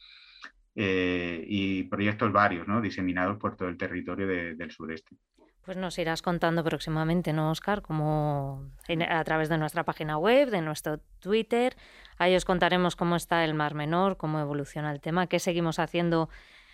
eh, 0.75 1.41
y 1.47 1.83
proyectos 1.83 2.33
varios, 2.33 2.67
¿no? 2.67 2.81
diseminados 2.81 3.37
por 3.37 3.55
todo 3.55 3.69
el 3.69 3.77
territorio 3.77 4.27
del 4.27 4.71
sureste. 4.71 5.15
Pues 5.63 5.77
nos 5.77 5.97
irás 5.99 6.21
contando 6.21 6.65
próximamente, 6.65 7.31
¿no, 7.31 7.49
Oscar? 7.49 7.81
Como 7.81 8.69
a 9.07 9.23
través 9.23 9.47
de 9.47 9.57
nuestra 9.57 9.85
página 9.85 10.17
web, 10.17 10.49
de 10.49 10.61
nuestro 10.61 10.97
Twitter. 11.21 11.77
Ahí 12.17 12.35
os 12.35 12.43
contaremos 12.43 12.97
cómo 12.97 13.15
está 13.15 13.45
el 13.45 13.53
Mar 13.53 13.73
Menor, 13.73 14.17
cómo 14.17 14.41
evoluciona 14.41 14.91
el 14.91 14.99
tema, 14.99 15.27
qué 15.27 15.39
seguimos 15.39 15.79
haciendo 15.79 16.27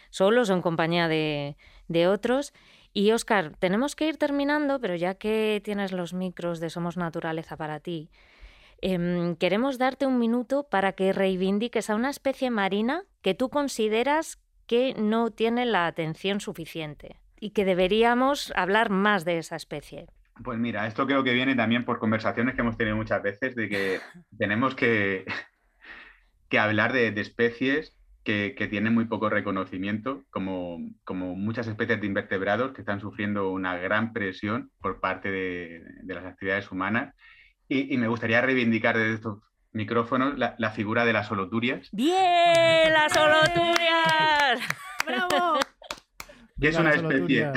solos 0.10 0.50
o 0.50 0.56
en 0.56 0.64
compañía 0.64 1.08
de, 1.08 1.58
de 1.88 2.08
otros. 2.08 2.54
Y 2.98 3.12
Oscar, 3.12 3.52
tenemos 3.60 3.96
que 3.96 4.08
ir 4.08 4.18
terminando, 4.18 4.80
pero 4.80 4.96
ya 4.96 5.16
que 5.16 5.62
tienes 5.64 5.92
los 5.92 6.14
micros 6.14 6.60
de 6.60 6.70
Somos 6.70 6.98
Naturaleza 6.98 7.56
para 7.56 7.80
ti, 7.80 8.10
Em, 8.82 9.36
queremos 9.36 9.78
darte 9.78 10.06
un 10.06 10.20
minuto 10.20 10.68
para 10.70 10.94
que 10.94 11.14
reivindiques 11.14 11.90
a 11.90 11.96
una 11.96 12.10
especie 12.10 12.52
marina 12.52 13.04
que 13.22 13.34
tú 13.34 13.50
consideras 13.50 14.40
que 14.68 14.94
no 14.98 15.32
tiene 15.32 15.66
la 15.66 15.88
atención 15.88 16.42
suficiente 16.42 17.20
y 17.40 17.52
que 17.52 17.66
deberíamos 17.66 18.54
hablar 18.56 18.90
más 18.90 19.26
de 19.26 19.40
esa 19.40 19.56
especie. 19.56 20.08
Pues 20.44 20.60
mira, 20.60 20.86
esto 20.86 21.08
creo 21.08 21.24
que 21.24 21.34
viene 21.34 21.56
también 21.56 21.86
por 21.86 21.98
conversaciones 21.98 22.54
que 22.54 22.62
hemos 22.62 22.78
tenido 22.78 22.96
muchas 22.96 23.24
veces 23.24 23.56
de 23.56 23.68
que 23.68 24.00
tenemos 24.38 24.76
que, 24.76 25.26
que 26.50 26.60
hablar 26.60 26.94
de, 26.94 27.08
especies 27.20 27.97
que, 28.28 28.68
tienen 28.70 28.94
muy 28.94 29.06
poco 29.06 29.30
reconocimiento, 29.30 30.26
como, 30.32 30.80
como, 31.06 31.36
muchas 31.36 31.66
especies 31.68 32.02
de 32.02 32.08
invertebrados 32.08 32.74
que 32.74 32.82
están 32.82 33.00
sufriendo 33.00 33.52
una 33.52 33.78
gran 33.78 34.12
presión 34.12 34.70
por 34.82 35.00
parte 35.00 35.32
de, 35.32 35.82
de 36.04 36.14
las 36.14 36.26
actividades 36.26 36.70
humanas 36.70 37.16
y, 37.70 37.96
me 37.98 38.10
gustaría 38.10 38.42
reivindicar 38.42 38.98
desde 38.98 39.14
estos 39.14 39.40
micrófonos 39.72 40.38
la, 40.38 40.72
figura 40.72 41.06
de 41.06 41.14
las 41.14 41.32
holoturias. 41.32 41.88
¡Bien! 41.94 42.92
¡Las 42.92 43.16
holoturias! 43.16 44.60
¡Bravo! 45.06 45.60
que 46.60 46.68
es 46.68 46.78
una 46.78 46.92
especie 46.92 47.52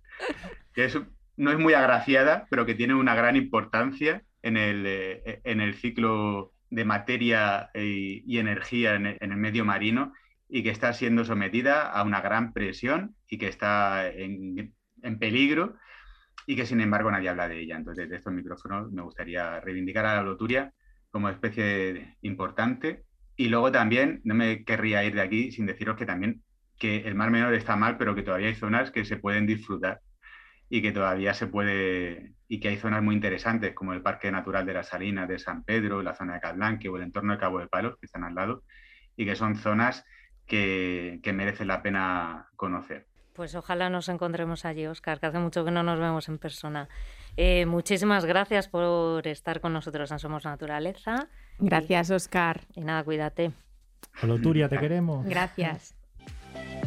que 0.74 0.90
no 1.36 1.50
es 1.50 1.58
muy 1.58 1.72
agraciada, 1.72 2.46
pero 2.50 2.66
que 2.66 2.74
tiene 2.74 2.94
una 2.94 3.14
gran 3.14 3.36
importancia 3.36 4.22
en 4.42 4.58
el, 4.58 4.84
eh, 4.86 5.40
en 5.44 5.62
el 5.62 5.74
ciclo 5.74 6.53
de 6.74 6.84
materia 6.84 7.70
y, 7.74 8.38
energía 8.38 8.94
en 8.96 9.06
el, 9.06 9.36
medio 9.36 9.64
marino 9.64 10.12
y 10.48 10.62
que 10.62 10.70
está 10.70 10.92
siendo 10.92 11.24
sometida 11.24 11.90
a 11.90 12.02
una 12.02 12.20
gran 12.20 12.52
presión 12.52 13.16
y 13.28 13.38
que 13.38 13.48
está 13.48 14.08
en, 14.08 14.74
en 15.02 15.18
peligro 15.18 15.76
y 16.46 16.56
que 16.56 16.66
sin 16.66 16.80
embargo 16.80 17.10
nadie 17.10 17.28
habla 17.28 17.48
de 17.48 17.60
ella. 17.60 17.76
Entonces, 17.76 18.08
de 18.08 18.16
estos 18.16 18.32
micrófonos 18.32 18.90
me 18.92 19.02
gustaría 19.02 19.60
reivindicar 19.60 20.04
a 20.06 20.16
la 20.16 20.22
loturia 20.22 20.72
como 21.10 21.28
especie 21.28 22.16
importante 22.22 23.04
y 23.36 23.48
luego 23.48 23.70
también 23.70 24.20
no 24.24 24.34
me 24.34 24.64
querría 24.64 25.04
ir 25.04 25.14
de 25.14 25.22
aquí 25.22 25.52
sin 25.52 25.66
deciros 25.66 25.96
que 25.96 26.06
también 26.06 26.42
que 26.78 26.98
el 27.06 27.14
Mar 27.14 27.30
Menor 27.30 27.54
está 27.54 27.76
mal, 27.76 27.96
pero 27.96 28.14
que 28.14 28.22
todavía 28.22 28.48
hay 28.48 28.54
zonas 28.56 28.90
que 28.90 29.04
se 29.04 29.16
pueden 29.16 29.46
disfrutar 29.46 30.00
y 30.74 30.82
que 30.82 30.90
todavía 30.90 31.34
se 31.34 31.46
puede 31.46 32.32
y 32.48 32.58
que 32.58 32.66
hay 32.66 32.76
zonas 32.76 33.00
muy 33.00 33.14
interesantes 33.14 33.74
como 33.74 33.92
el 33.92 34.02
Parque 34.02 34.32
Natural 34.32 34.66
de 34.66 34.74
las 34.74 34.88
Salinas 34.88 35.28
de 35.28 35.38
San 35.38 35.62
Pedro, 35.62 36.02
la 36.02 36.16
zona 36.16 36.34
de 36.34 36.40
Calblanque 36.40 36.88
o 36.88 36.96
el 36.96 37.04
entorno 37.04 37.32
de 37.32 37.38
Cabo 37.38 37.60
de 37.60 37.68
Palos 37.68 37.96
que 37.96 38.06
están 38.06 38.24
al 38.24 38.34
lado 38.34 38.64
y 39.16 39.24
que 39.24 39.36
son 39.36 39.54
zonas 39.54 40.04
que, 40.46 41.20
que 41.22 41.32
merecen 41.32 41.68
la 41.68 41.80
pena 41.80 42.48
conocer. 42.56 43.06
Pues 43.34 43.54
ojalá 43.54 43.88
nos 43.88 44.08
encontremos 44.08 44.64
allí, 44.64 44.88
Oscar, 44.88 45.20
que 45.20 45.26
hace 45.26 45.38
mucho 45.38 45.64
que 45.64 45.70
no 45.70 45.84
nos 45.84 46.00
vemos 46.00 46.28
en 46.28 46.38
persona. 46.38 46.88
Eh, 47.36 47.66
muchísimas 47.66 48.24
gracias 48.24 48.66
por 48.66 49.28
estar 49.28 49.60
con 49.60 49.72
nosotros 49.72 50.10
en 50.10 50.18
Somos 50.18 50.44
Naturaleza. 50.44 51.28
Gracias, 51.60 52.10
Oscar. 52.10 52.62
Y 52.74 52.80
nada, 52.80 53.04
cuídate. 53.04 53.52
Turia, 54.42 54.68
te 54.68 54.78
queremos. 54.78 55.24
Gracias. 55.24 55.94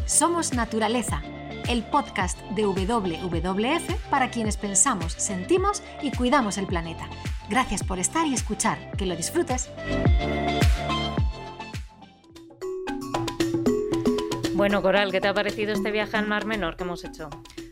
Somos 0.06 0.54
Naturaleza, 0.54 1.22
el 1.70 1.84
podcast 1.84 2.40
de 2.52 2.66
WWF 2.66 4.10
para 4.10 4.30
quienes 4.30 4.58
pensamos, 4.58 5.14
sentimos 5.14 5.84
y 6.02 6.12
cuidamos 6.12 6.58
el 6.58 6.66
planeta. 6.66 7.10
Gracias 7.50 7.84
por 7.84 8.00
estar 8.00 8.26
y 8.28 8.34
escuchar. 8.34 8.78
Que 8.98 9.06
lo 9.06 9.16
disfrutes. 9.16 9.70
Bueno, 14.54 14.82
Coral, 14.82 15.12
¿qué 15.12 15.22
te 15.22 15.28
ha 15.28 15.34
parecido 15.34 15.72
este 15.74 15.92
viaje 15.92 16.18
al 16.18 16.28
Mar 16.28 16.46
Menor 16.46 16.78
que 16.78 16.84
hemos 16.84 17.04
hecho? 17.04 17.30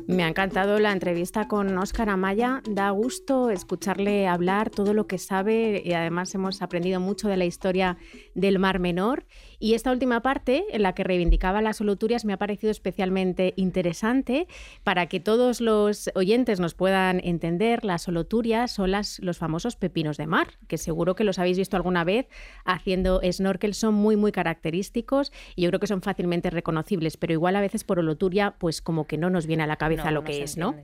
Me 0.08 0.24
ha 0.24 0.28
encantado 0.28 0.78
la 0.78 0.92
entrevista 0.92 1.48
con 1.48 1.76
Óscar 1.80 2.10
Amaya. 2.10 2.62
Da 2.70 2.92
gusto 2.92 3.50
escucharle 3.50 4.28
hablar 4.28 4.70
todo 4.70 4.94
lo 4.94 5.08
que 5.08 5.18
sabe 5.18 5.82
y 5.84 5.94
además 5.94 6.36
hemos 6.36 6.62
aprendido 6.62 7.00
mucho 7.00 7.28
de 7.28 7.38
la 7.38 7.46
historia 7.46 7.98
del 8.36 8.60
Mar 8.60 8.78
Menor. 8.78 9.26
Y 9.66 9.74
esta 9.74 9.92
última 9.92 10.22
parte, 10.22 10.64
en 10.70 10.84
la 10.84 10.94
que 10.94 11.04
reivindicaba 11.04 11.60
las 11.60 11.78
soluturias, 11.78 12.24
me 12.24 12.34
ha 12.34 12.38
parecido 12.38 12.70
especialmente 12.70 13.56
interesante 13.56 14.48
para 14.84 15.08
que 15.08 15.20
todos 15.20 15.60
los 15.60 16.12
oyentes 16.14 16.60
nos 16.60 16.76
puedan 16.76 17.20
entender. 17.24 17.84
Las 17.84 18.04
soluturias 18.04 18.72
son 18.72 18.92
las, 18.92 19.18
los 19.22 19.40
famosos 19.40 19.76
pepinos 19.76 20.18
de 20.18 20.28
mar, 20.28 20.50
que 20.68 20.78
seguro 20.78 21.16
que 21.16 21.24
los 21.24 21.40
habéis 21.40 21.58
visto 21.58 21.76
alguna 21.78 22.04
vez 22.04 22.28
haciendo 22.64 23.22
snorkel. 23.24 23.74
Son 23.74 23.96
muy, 23.96 24.16
muy 24.16 24.32
característicos 24.32 25.34
y 25.56 25.64
yo 25.64 25.72
creo 25.72 25.80
que 25.80 25.88
son 25.88 26.04
fácilmente 26.04 26.52
reconocibles, 26.52 27.18
pero 27.18 27.34
igual 27.34 27.56
a 27.56 27.62
veces 27.62 27.84
por 27.84 27.98
oloturia, 27.98 28.58
pues 28.60 28.84
como 28.84 29.08
que 29.08 29.18
no 29.18 29.32
nos 29.32 29.48
viene 29.48 29.64
a 29.64 29.68
la 29.68 29.78
cabeza 29.78 30.12
lo 30.12 30.24
que 30.24 30.44
es, 30.44 30.58
¿no? 30.58 30.76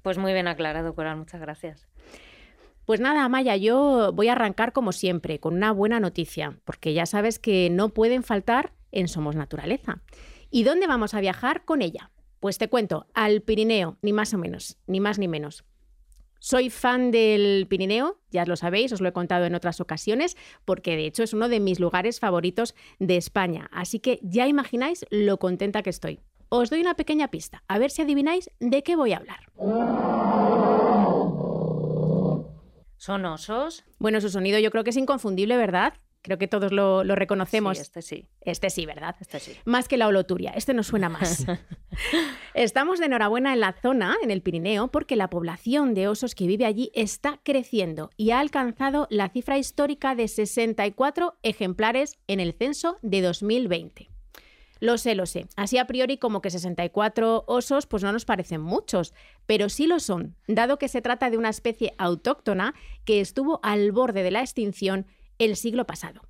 Pues 0.00 0.16
muy 0.16 0.32
bien 0.32 0.48
aclarado, 0.48 0.94
Coral, 0.94 1.18
muchas 1.18 1.42
gracias. 1.42 1.86
Pues 2.84 3.00
nada, 3.00 3.28
Maya, 3.28 3.56
yo 3.56 4.12
voy 4.12 4.28
a 4.28 4.32
arrancar 4.32 4.72
como 4.72 4.92
siempre, 4.92 5.38
con 5.38 5.54
una 5.54 5.72
buena 5.72 6.00
noticia, 6.00 6.58
porque 6.64 6.94
ya 6.94 7.06
sabes 7.06 7.38
que 7.38 7.70
no 7.70 7.90
pueden 7.90 8.24
faltar 8.24 8.72
en 8.90 9.08
Somos 9.08 9.36
Naturaleza. 9.36 10.02
¿Y 10.50 10.64
dónde 10.64 10.86
vamos 10.86 11.14
a 11.14 11.20
viajar 11.20 11.64
con 11.64 11.80
ella? 11.80 12.10
Pues 12.40 12.58
te 12.58 12.68
cuento, 12.68 13.06
al 13.14 13.40
Pirineo, 13.40 13.98
ni 14.02 14.12
más 14.12 14.34
o 14.34 14.38
menos, 14.38 14.78
ni 14.86 14.98
más 14.98 15.18
ni 15.18 15.28
menos. 15.28 15.64
Soy 16.40 16.70
fan 16.70 17.12
del 17.12 17.68
Pirineo, 17.68 18.18
ya 18.32 18.44
lo 18.46 18.56
sabéis, 18.56 18.90
os 18.90 19.00
lo 19.00 19.08
he 19.08 19.12
contado 19.12 19.44
en 19.44 19.54
otras 19.54 19.80
ocasiones, 19.80 20.36
porque 20.64 20.96
de 20.96 21.06
hecho 21.06 21.22
es 21.22 21.32
uno 21.32 21.48
de 21.48 21.60
mis 21.60 21.78
lugares 21.78 22.18
favoritos 22.18 22.74
de 22.98 23.16
España. 23.16 23.70
Así 23.72 24.00
que 24.00 24.18
ya 24.24 24.48
imagináis 24.48 25.06
lo 25.10 25.38
contenta 25.38 25.82
que 25.82 25.90
estoy. 25.90 26.18
Os 26.48 26.68
doy 26.68 26.80
una 26.80 26.94
pequeña 26.94 27.28
pista, 27.28 27.62
a 27.68 27.78
ver 27.78 27.92
si 27.92 28.02
adivináis 28.02 28.50
de 28.58 28.82
qué 28.82 28.96
voy 28.96 29.12
a 29.12 29.18
hablar. 29.18 30.91
¿Son 33.02 33.24
osos? 33.24 33.84
Bueno, 33.98 34.20
su 34.20 34.28
sonido 34.28 34.60
yo 34.60 34.70
creo 34.70 34.84
que 34.84 34.90
es 34.90 34.96
inconfundible, 34.96 35.56
¿verdad? 35.56 35.94
Creo 36.22 36.38
que 36.38 36.46
todos 36.46 36.70
lo, 36.70 37.02
reconocemos. 37.02 37.76
Sí, 37.76 37.82
este 37.82 38.00
sí. 38.00 38.28
Este 38.42 38.70
sí, 38.70 38.86
¿verdad? 38.86 39.16
Este 39.18 39.40
sí. 39.40 39.56
Más 39.64 39.88
que 39.88 39.96
la 39.96 40.06
oloturia. 40.06 40.52
Este 40.52 40.72
nos 40.72 40.86
suena 40.86 41.08
más. 41.08 41.44
Estamos 42.54 43.00
de 43.00 43.06
enhorabuena 43.06 43.54
en 43.54 43.58
la 43.58 43.72
zona, 43.72 44.14
en 44.22 44.30
el 44.30 44.40
Pirineo, 44.40 44.86
porque 44.92 45.16
la 45.16 45.30
población 45.30 45.94
de 45.94 46.06
osos 46.06 46.36
que 46.36 46.46
vive 46.46 46.64
allí 46.64 46.92
está 46.94 47.40
creciendo 47.42 48.10
y 48.16 48.30
ha 48.30 48.38
alcanzado 48.38 49.08
la 49.10 49.30
cifra 49.30 49.58
histórica 49.58 50.14
de 50.14 50.28
64 50.28 51.38
ejemplares 51.42 52.20
en 52.28 52.38
el 52.38 52.52
censo 52.52 52.98
de 53.02 53.20
2020. 53.20 54.11
Lo 54.82 54.98
sé, 54.98 55.14
lo 55.14 55.26
sé. 55.26 55.46
Así 55.54 55.78
a 55.78 55.86
priori 55.86 56.18
como 56.18 56.42
que 56.42 56.50
64 56.50 57.44
osos 57.46 57.86
pues 57.86 58.02
no 58.02 58.10
nos 58.10 58.24
parecen 58.24 58.60
muchos, 58.60 59.14
pero 59.46 59.68
sí 59.68 59.86
lo 59.86 60.00
son, 60.00 60.34
dado 60.48 60.76
que 60.76 60.88
se 60.88 61.00
trata 61.00 61.30
de 61.30 61.38
una 61.38 61.50
especie 61.50 61.94
autóctona 61.98 62.74
que 63.04 63.20
estuvo 63.20 63.60
al 63.62 63.92
borde 63.92 64.24
de 64.24 64.32
la 64.32 64.40
extinción 64.40 65.06
el 65.38 65.54
siglo 65.54 65.86
pasado. 65.86 66.22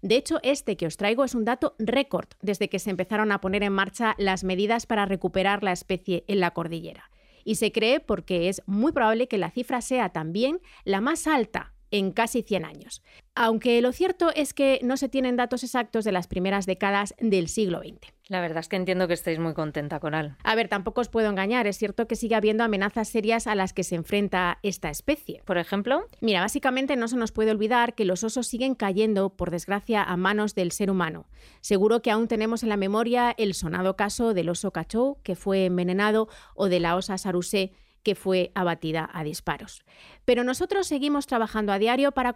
De 0.00 0.16
hecho, 0.16 0.38
este 0.42 0.78
que 0.78 0.86
os 0.86 0.96
traigo 0.96 1.24
es 1.24 1.34
un 1.34 1.44
dato 1.44 1.74
récord 1.78 2.28
desde 2.40 2.70
que 2.70 2.78
se 2.78 2.88
empezaron 2.88 3.32
a 3.32 3.42
poner 3.42 3.62
en 3.64 3.74
marcha 3.74 4.14
las 4.16 4.44
medidas 4.44 4.86
para 4.86 5.04
recuperar 5.04 5.62
la 5.62 5.72
especie 5.72 6.24
en 6.26 6.40
la 6.40 6.52
cordillera. 6.52 7.10
Y 7.44 7.56
se 7.56 7.70
cree 7.70 8.00
porque 8.00 8.48
es 8.48 8.62
muy 8.64 8.92
probable 8.92 9.28
que 9.28 9.36
la 9.36 9.50
cifra 9.50 9.82
sea 9.82 10.08
también 10.08 10.62
la 10.84 11.02
más 11.02 11.26
alta 11.26 11.74
en 11.90 12.12
casi 12.12 12.42
100 12.42 12.64
años. 12.64 13.02
Aunque 13.34 13.80
lo 13.80 13.92
cierto 13.92 14.30
es 14.34 14.54
que 14.54 14.80
no 14.82 14.96
se 14.96 15.08
tienen 15.08 15.36
datos 15.36 15.64
exactos 15.64 16.04
de 16.04 16.12
las 16.12 16.26
primeras 16.26 16.66
décadas 16.66 17.14
del 17.18 17.48
siglo 17.48 17.80
XX. 17.80 18.12
La 18.28 18.40
verdad 18.40 18.58
es 18.58 18.68
que 18.68 18.76
entiendo 18.76 19.08
que 19.08 19.14
estéis 19.14 19.40
muy 19.40 19.54
contenta 19.54 19.98
con 19.98 20.14
él. 20.14 20.36
A 20.44 20.54
ver, 20.54 20.68
tampoco 20.68 21.00
os 21.00 21.08
puedo 21.08 21.28
engañar, 21.28 21.66
es 21.66 21.78
cierto 21.78 22.06
que 22.06 22.14
sigue 22.14 22.36
habiendo 22.36 22.62
amenazas 22.62 23.08
serias 23.08 23.48
a 23.48 23.56
las 23.56 23.72
que 23.72 23.82
se 23.82 23.96
enfrenta 23.96 24.58
esta 24.62 24.88
especie. 24.88 25.42
Por 25.44 25.58
ejemplo, 25.58 26.06
mira, 26.20 26.40
básicamente 26.40 26.94
no 26.94 27.08
se 27.08 27.16
nos 27.16 27.32
puede 27.32 27.50
olvidar 27.50 27.96
que 27.96 28.04
los 28.04 28.22
osos 28.22 28.46
siguen 28.46 28.76
cayendo, 28.76 29.30
por 29.30 29.50
desgracia, 29.50 30.04
a 30.04 30.16
manos 30.16 30.54
del 30.54 30.70
ser 30.70 30.92
humano. 30.92 31.26
Seguro 31.60 32.02
que 32.02 32.12
aún 32.12 32.28
tenemos 32.28 32.62
en 32.62 32.68
la 32.68 32.76
memoria 32.76 33.34
el 33.36 33.52
sonado 33.54 33.96
caso 33.96 34.32
del 34.32 34.48
oso 34.48 34.70
cachou, 34.70 35.20
que 35.24 35.34
fue 35.34 35.64
envenenado, 35.64 36.28
o 36.54 36.68
de 36.68 36.78
la 36.78 36.94
osa 36.94 37.18
sarusé, 37.18 37.72
que 38.02 38.14
fue 38.14 38.52
abatida 38.54 39.08
a 39.12 39.24
disparos. 39.24 39.84
Pero 40.24 40.44
nosotros 40.44 40.86
seguimos 40.86 41.26
trabajando 41.26 41.72
a 41.72 41.78
diario 41.78 42.12
para 42.12 42.34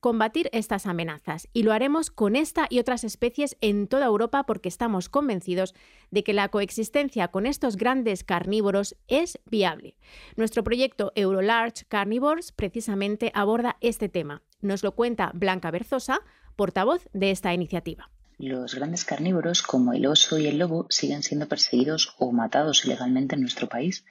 combatir 0.00 0.48
estas 0.52 0.86
amenazas 0.86 1.48
y 1.52 1.62
lo 1.62 1.72
haremos 1.72 2.10
con 2.10 2.36
esta 2.36 2.66
y 2.70 2.78
otras 2.78 3.04
especies 3.04 3.56
en 3.60 3.86
toda 3.86 4.06
Europa 4.06 4.44
porque 4.44 4.68
estamos 4.68 5.08
convencidos 5.08 5.74
de 6.10 6.24
que 6.24 6.32
la 6.32 6.48
coexistencia 6.48 7.28
con 7.28 7.46
estos 7.46 7.76
grandes 7.76 8.24
carnívoros 8.24 8.96
es 9.08 9.38
viable. 9.46 9.96
Nuestro 10.36 10.64
proyecto 10.64 11.12
Eurolarge 11.14 11.84
Carnivores 11.88 12.52
precisamente 12.52 13.30
aborda 13.34 13.76
este 13.80 14.08
tema. 14.08 14.42
Nos 14.60 14.82
lo 14.82 14.92
cuenta 14.92 15.30
Blanca 15.34 15.70
Berzosa, 15.70 16.20
portavoz 16.56 17.08
de 17.12 17.30
esta 17.30 17.54
iniciativa. 17.54 18.10
Los 18.38 18.74
grandes 18.74 19.04
carnívoros 19.04 19.62
como 19.62 19.92
el 19.92 20.06
oso 20.06 20.38
y 20.38 20.46
el 20.46 20.58
lobo 20.58 20.86
siguen 20.88 21.22
siendo 21.22 21.46
perseguidos 21.46 22.14
o 22.18 22.32
matados 22.32 22.86
ilegalmente 22.86 23.34
en 23.34 23.42
nuestro 23.42 23.68
país 23.68 24.06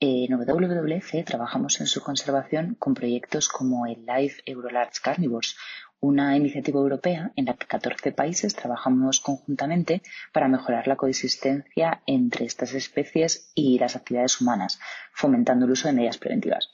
en 0.00 0.32
WWF 0.32 1.24
trabajamos 1.24 1.80
en 1.80 1.88
su 1.88 2.00
conservación 2.02 2.76
con 2.78 2.94
proyectos 2.94 3.48
como 3.48 3.86
el 3.86 4.06
Live 4.06 4.34
Eurolarge 4.46 5.00
Carnivores, 5.02 5.56
una 6.00 6.36
iniciativa 6.36 6.78
europea 6.78 7.32
en 7.34 7.46
la 7.46 7.54
que 7.54 7.66
14 7.66 8.12
países 8.12 8.54
trabajamos 8.54 9.18
conjuntamente 9.18 10.02
para 10.32 10.46
mejorar 10.46 10.86
la 10.86 10.94
coexistencia 10.94 12.02
entre 12.06 12.44
estas 12.44 12.74
especies 12.74 13.50
y 13.56 13.80
las 13.80 13.96
actividades 13.96 14.40
humanas, 14.40 14.78
fomentando 15.12 15.64
el 15.64 15.72
uso 15.72 15.88
de 15.88 15.94
medidas 15.94 16.18
preventivas. 16.18 16.70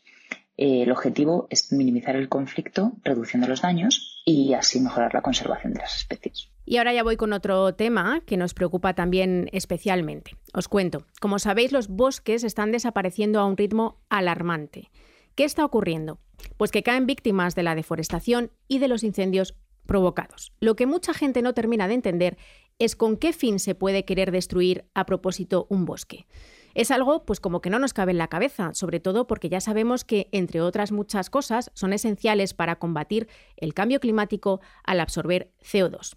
el 0.57 0.93
objetivo 0.93 1.49
es 1.51 1.73
minimizar 1.73 2.15
el 2.17 2.29
conflicto, 2.29 2.93
reduciendo 3.03 3.49
los 3.49 3.63
daños 3.63 4.23
y 4.25 4.53
así 4.53 4.81
mejorar 4.81 5.15
la 5.15 5.23
conservación 5.23 5.73
de 5.73 5.81
las 5.81 5.97
especies. 5.97 6.54
Y 6.65 6.79
ahora 6.79 6.93
ya 6.93 7.03
voy 7.03 7.17
con 7.17 7.33
otro 7.33 7.75
tema 7.75 8.23
que 8.27 8.37
nos 8.37 8.55
preocupa 8.55 8.95
también 8.95 9.49
especialmente. 9.53 10.37
Os 10.55 10.69
cuento, 10.69 11.05
como 11.21 11.39
sabéis, 11.39 11.73
los 11.73 11.89
bosques 11.89 12.45
están 12.45 12.73
desapareciendo 12.73 13.41
a 13.41 13.45
un 13.45 13.57
ritmo 13.57 14.01
alarmante. 14.09 14.91
¿Qué 15.35 15.45
está 15.45 15.65
ocurriendo? 15.65 16.21
Pues 16.57 16.71
que 16.71 16.83
caen 16.83 17.07
víctimas 17.07 17.55
de 17.55 17.65
la 17.65 17.75
deforestación 17.75 18.51
y 18.69 18.79
de 18.79 18.89
los 18.89 19.05
incendios 19.05 19.55
provocados. 19.87 20.53
Lo 20.61 20.77
que 20.77 20.87
mucha 20.87 21.13
gente 21.13 21.43
no 21.43 21.53
termina 21.55 21.89
de 21.89 21.95
entender 21.95 22.39
es 22.79 22.97
con 22.97 23.17
qué 23.17 23.33
fin 23.33 23.59
se 23.59 23.75
puede 23.75 24.05
querer 24.05 24.31
destruir 24.31 24.87
a 24.95 25.07
propósito 25.07 25.67
un 25.69 25.85
bosque. 25.85 26.27
Es 26.75 26.91
algo 26.91 27.25
pues 27.25 27.39
como 27.39 27.61
que 27.61 27.71
no 27.71 27.79
nos 27.79 27.93
cabe 27.93 28.13
en 28.13 28.19
la 28.19 28.29
cabeza, 28.29 28.75
sobre 28.75 28.99
todo 28.99 29.27
porque 29.27 29.49
ya 29.49 29.61
sabemos 29.61 30.05
que 30.05 30.29
entre 30.33 30.61
otras 30.61 30.91
muchas 30.91 31.31
cosas 31.31 31.71
son 31.75 31.93
esenciales 31.93 32.53
para 32.55 32.77
combatir 32.77 33.29
el 33.57 33.75
cambio 33.75 34.01
climático 34.01 34.61
al 34.83 35.01
absorber 35.01 35.53
CO2. 35.63 36.17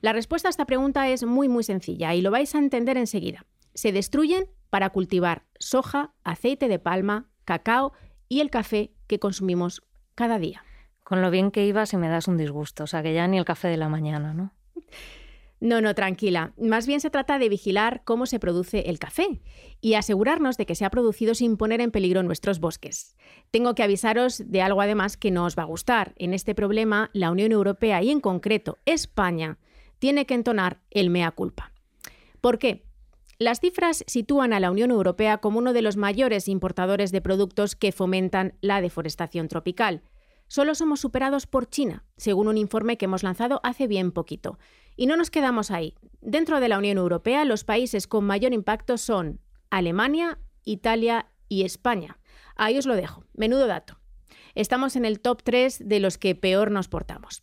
La 0.00 0.14
respuesta 0.14 0.48
a 0.48 0.50
esta 0.50 0.64
pregunta 0.64 1.08
es 1.08 1.24
muy 1.24 1.48
muy 1.48 1.62
sencilla 1.62 2.14
y 2.14 2.22
lo 2.22 2.30
vais 2.30 2.54
a 2.54 2.58
entender 2.58 2.96
enseguida. 2.96 3.44
Se 3.74 3.92
destruyen 3.92 4.48
para 4.70 4.90
cultivar 4.90 5.44
soja, 5.58 6.14
aceite 6.24 6.68
de 6.68 6.78
palma, 6.78 7.28
cacao 7.44 7.92
y 8.28 8.40
el 8.40 8.50
café 8.50 8.92
que 9.06 9.18
consumimos 9.18 9.82
cada 10.14 10.38
día. 10.38 10.64
Con 11.02 11.20
lo 11.20 11.30
bien 11.30 11.50
que 11.50 11.66
iba 11.66 11.84
si 11.86 11.96
me 11.96 12.08
das 12.08 12.28
un 12.28 12.38
disgusto, 12.38 12.84
o 12.84 12.86
sea 12.86 13.02
que 13.02 13.12
ya 13.12 13.26
ni 13.28 13.38
el 13.38 13.44
café 13.44 13.68
de 13.68 13.76
la 13.76 13.88
mañana, 13.88 14.32
¿no? 14.32 14.54
No, 15.62 15.82
no, 15.82 15.94
tranquila. 15.94 16.54
Más 16.56 16.86
bien 16.86 17.00
se 17.00 17.10
trata 17.10 17.38
de 17.38 17.50
vigilar 17.50 18.00
cómo 18.04 18.24
se 18.24 18.38
produce 18.38 18.88
el 18.88 18.98
café 18.98 19.42
y 19.82 19.92
asegurarnos 19.92 20.56
de 20.56 20.64
que 20.64 20.74
se 20.74 20.86
ha 20.86 20.90
producido 20.90 21.34
sin 21.34 21.58
poner 21.58 21.82
en 21.82 21.90
peligro 21.90 22.22
nuestros 22.22 22.60
bosques. 22.60 23.14
Tengo 23.50 23.74
que 23.74 23.82
avisaros 23.82 24.50
de 24.50 24.62
algo 24.62 24.80
además 24.80 25.18
que 25.18 25.30
no 25.30 25.44
os 25.44 25.58
va 25.58 25.64
a 25.64 25.66
gustar. 25.66 26.14
En 26.16 26.32
este 26.32 26.54
problema, 26.54 27.10
la 27.12 27.30
Unión 27.30 27.52
Europea 27.52 28.02
y 28.02 28.08
en 28.10 28.20
concreto 28.20 28.78
España 28.86 29.58
tiene 30.00 30.26
que 30.26 30.34
entonar 30.34 30.80
el 30.90 31.10
mea 31.10 31.30
culpa. 31.30 31.72
¿Por 32.40 32.58
qué? 32.58 32.84
Las 33.38 33.60
cifras 33.60 34.04
sitúan 34.06 34.52
a 34.52 34.60
la 34.60 34.70
Unión 34.70 34.90
Europea 34.90 35.38
como 35.38 35.60
uno 35.60 35.72
de 35.72 35.82
los 35.82 35.96
mayores 35.96 36.48
importadores 36.48 37.12
de 37.12 37.22
productos 37.22 37.76
que 37.76 37.92
fomentan 37.92 38.54
la 38.60 38.80
deforestación 38.80 39.48
tropical. 39.48 40.02
Solo 40.48 40.74
somos 40.74 41.00
superados 41.00 41.46
por 41.46 41.70
China, 41.70 42.04
según 42.16 42.48
un 42.48 42.58
informe 42.58 42.98
que 42.98 43.04
hemos 43.04 43.22
lanzado 43.22 43.60
hace 43.62 43.86
bien 43.86 44.10
poquito. 44.10 44.58
Y 44.96 45.06
no 45.06 45.16
nos 45.16 45.30
quedamos 45.30 45.70
ahí. 45.70 45.94
Dentro 46.20 46.60
de 46.60 46.68
la 46.68 46.76
Unión 46.76 46.98
Europea, 46.98 47.44
los 47.44 47.64
países 47.64 48.06
con 48.06 48.24
mayor 48.24 48.52
impacto 48.52 48.98
son 48.98 49.40
Alemania, 49.70 50.38
Italia 50.64 51.30
y 51.48 51.62
España. 51.62 52.18
Ahí 52.56 52.76
os 52.76 52.86
lo 52.86 52.96
dejo. 52.96 53.24
Menudo 53.32 53.66
dato. 53.66 54.00
Estamos 54.54 54.96
en 54.96 55.04
el 55.04 55.20
top 55.20 55.42
3 55.42 55.88
de 55.88 56.00
los 56.00 56.18
que 56.18 56.34
peor 56.34 56.70
nos 56.70 56.88
portamos. 56.88 57.42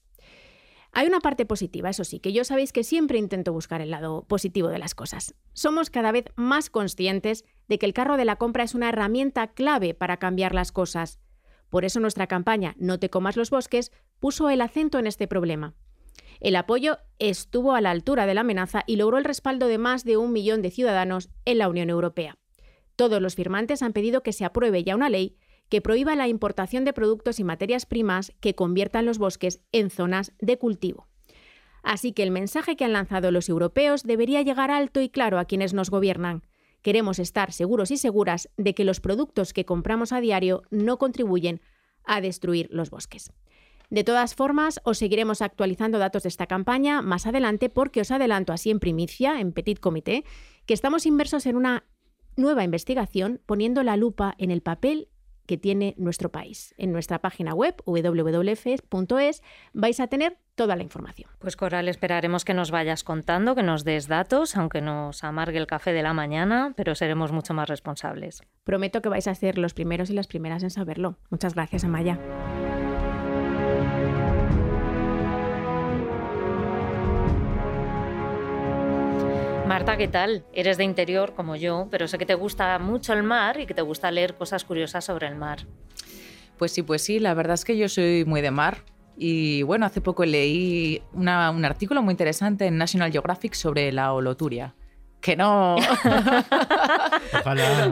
Hay 0.97 1.05
una 1.05 1.19
parte 1.19 1.45
positiva, 1.45 1.91
eso 1.91 2.03
sí, 2.03 2.19
que 2.19 2.33
yo 2.33 2.43
sabéis 2.43 2.73
que 2.73 2.83
siempre 2.83 3.19
intento 3.19 3.53
buscar 3.53 3.81
el 3.81 3.91
lado 3.91 4.23
positivo 4.23 4.69
de 4.69 4.79
las 4.79 4.95
cosas. 4.95 5.35
Somos 5.53 5.91
cada 5.91 6.11
vez 6.11 6.25
más 6.35 6.71
conscientes 6.71 7.45
de 7.67 7.77
que 7.77 7.85
el 7.85 7.93
carro 7.93 8.17
de 8.17 8.25
la 8.25 8.37
compra 8.37 8.63
es 8.63 8.73
una 8.73 8.89
herramienta 8.89 9.45
clave 9.45 9.93
para 9.93 10.17
cambiar 10.17 10.55
las 10.55 10.71
cosas. 10.71 11.19
Por 11.69 11.85
eso 11.85 11.99
nuestra 11.99 12.25
campaña 12.25 12.73
No 12.79 12.97
te 12.97 13.11
comas 13.11 13.37
los 13.37 13.51
bosques 13.51 13.91
puso 14.19 14.49
el 14.49 14.59
acento 14.59 14.97
en 14.97 15.05
este 15.05 15.27
problema. 15.27 15.75
El 16.39 16.55
apoyo 16.55 16.97
estuvo 17.19 17.75
a 17.75 17.81
la 17.81 17.91
altura 17.91 18.25
de 18.25 18.33
la 18.33 18.41
amenaza 18.41 18.83
y 18.87 18.95
logró 18.95 19.19
el 19.19 19.23
respaldo 19.23 19.67
de 19.67 19.77
más 19.77 20.03
de 20.03 20.17
un 20.17 20.33
millón 20.33 20.63
de 20.63 20.71
ciudadanos 20.71 21.29
en 21.45 21.59
la 21.59 21.69
Unión 21.69 21.91
Europea. 21.91 22.39
Todos 22.95 23.21
los 23.21 23.35
firmantes 23.35 23.83
han 23.83 23.93
pedido 23.93 24.23
que 24.23 24.33
se 24.33 24.45
apruebe 24.45 24.83
ya 24.83 24.95
una 24.95 25.11
ley 25.11 25.37
que 25.69 25.81
prohíba 25.81 26.15
la 26.15 26.27
importación 26.27 26.85
de 26.85 26.93
productos 26.93 27.39
y 27.39 27.43
materias 27.43 27.85
primas 27.85 28.33
que 28.39 28.55
conviertan 28.55 29.05
los 29.05 29.17
bosques 29.17 29.61
en 29.71 29.89
zonas 29.89 30.33
de 30.39 30.57
cultivo. 30.57 31.07
Así 31.83 32.11
que 32.11 32.23
el 32.23 32.31
mensaje 32.31 32.75
que 32.75 32.85
han 32.85 32.93
lanzado 32.93 33.31
los 33.31 33.49
europeos 33.49 34.03
debería 34.03 34.41
llegar 34.41 34.71
alto 34.71 35.01
y 35.01 35.09
claro 35.09 35.39
a 35.39 35.45
quienes 35.45 35.73
nos 35.73 35.89
gobiernan. 35.89 36.43
Queremos 36.81 37.19
estar 37.19 37.53
seguros 37.53 37.91
y 37.91 37.97
seguras 37.97 38.49
de 38.57 38.73
que 38.73 38.83
los 38.83 38.99
productos 38.99 39.53
que 39.53 39.65
compramos 39.65 40.11
a 40.11 40.21
diario 40.21 40.63
no 40.69 40.97
contribuyen 40.97 41.61
a 42.03 42.21
destruir 42.21 42.67
los 42.71 42.89
bosques. 42.89 43.31
De 43.89 44.03
todas 44.03 44.35
formas, 44.35 44.81
os 44.83 44.97
seguiremos 44.97 45.41
actualizando 45.41 45.97
datos 45.97 46.23
de 46.23 46.29
esta 46.29 46.47
campaña 46.47 47.01
más 47.01 47.25
adelante 47.25 47.69
porque 47.69 48.01
os 48.01 48.11
adelanto 48.11 48.51
así 48.51 48.69
en 48.69 48.79
primicia, 48.79 49.39
en 49.39 49.53
Petit 49.53 49.79
Comité, 49.79 50.25
que 50.65 50.73
estamos 50.73 51.05
inmersos 51.05 51.45
en 51.45 51.55
una 51.55 51.85
nueva 52.35 52.63
investigación 52.63 53.41
poniendo 53.45 53.83
la 53.83 53.95
lupa 53.95 54.35
en 54.37 54.51
el 54.51 54.61
papel 54.61 55.07
que 55.47 55.57
tiene 55.57 55.95
nuestro 55.97 56.29
país. 56.29 56.75
En 56.77 56.91
nuestra 56.91 57.19
página 57.19 57.55
web 57.55 57.75
www.es 57.85 59.41
vais 59.73 59.99
a 59.99 60.07
tener 60.07 60.37
toda 60.53 60.75
la 60.75 60.83
información. 60.83 61.29
Pues 61.39 61.55
Coral, 61.55 61.87
esperaremos 61.87 62.45
que 62.45 62.53
nos 62.53 62.69
vayas 62.69 63.03
contando, 63.03 63.55
que 63.55 63.63
nos 63.63 63.83
des 63.83 64.07
datos, 64.07 64.55
aunque 64.55 64.81
nos 64.81 65.23
amargue 65.23 65.57
el 65.57 65.67
café 65.67 65.93
de 65.93 66.03
la 66.03 66.13
mañana, 66.13 66.73
pero 66.75 66.93
seremos 66.93 67.31
mucho 67.31 67.53
más 67.53 67.69
responsables. 67.69 68.41
Prometo 68.63 69.01
que 69.01 69.09
vais 69.09 69.27
a 69.27 69.35
ser 69.35 69.57
los 69.57 69.73
primeros 69.73 70.09
y 70.09 70.13
las 70.13 70.27
primeras 70.27 70.63
en 70.63 70.69
saberlo. 70.69 71.17
Muchas 71.29 71.55
gracias, 71.55 71.83
Amaya. 71.83 72.19
Marta, 79.67 79.97
¿qué 79.97 80.07
tal? 80.07 80.45
Eres 80.53 80.77
de 80.77 80.85
interior 80.85 81.33
como 81.35 81.57
yo, 81.57 81.89
pero 81.91 82.07
sé 82.07 82.17
que 82.17 82.25
te 82.25 82.35
gusta 82.35 82.79
mucho 82.79 83.11
el 83.11 83.21
mar 83.21 83.59
y 83.59 83.65
que 83.65 83.73
te 83.73 83.81
gusta 83.81 84.09
leer 84.11 84.35
cosas 84.35 84.63
curiosas 84.63 85.03
sobre 85.03 85.27
el 85.27 85.35
mar. 85.35 85.65
Pues 86.57 86.71
sí, 86.71 86.83
pues 86.83 87.03
sí, 87.03 87.19
la 87.19 87.33
verdad 87.33 87.55
es 87.55 87.65
que 87.65 87.77
yo 87.77 87.89
soy 87.89 88.23
muy 88.25 88.39
de 88.39 88.49
mar. 88.49 88.85
Y 89.17 89.63
bueno, 89.63 89.85
hace 89.85 89.99
poco 89.99 90.23
leí 90.23 91.01
un 91.11 91.27
artículo 91.27 92.01
muy 92.01 92.13
interesante 92.13 92.65
en 92.65 92.77
National 92.77 93.11
Geographic 93.11 93.55
sobre 93.55 93.91
la 93.91 94.13
holoturia. 94.13 94.73
Que 95.19 95.35
no. 95.35 95.75
Ojalá. 95.75 96.45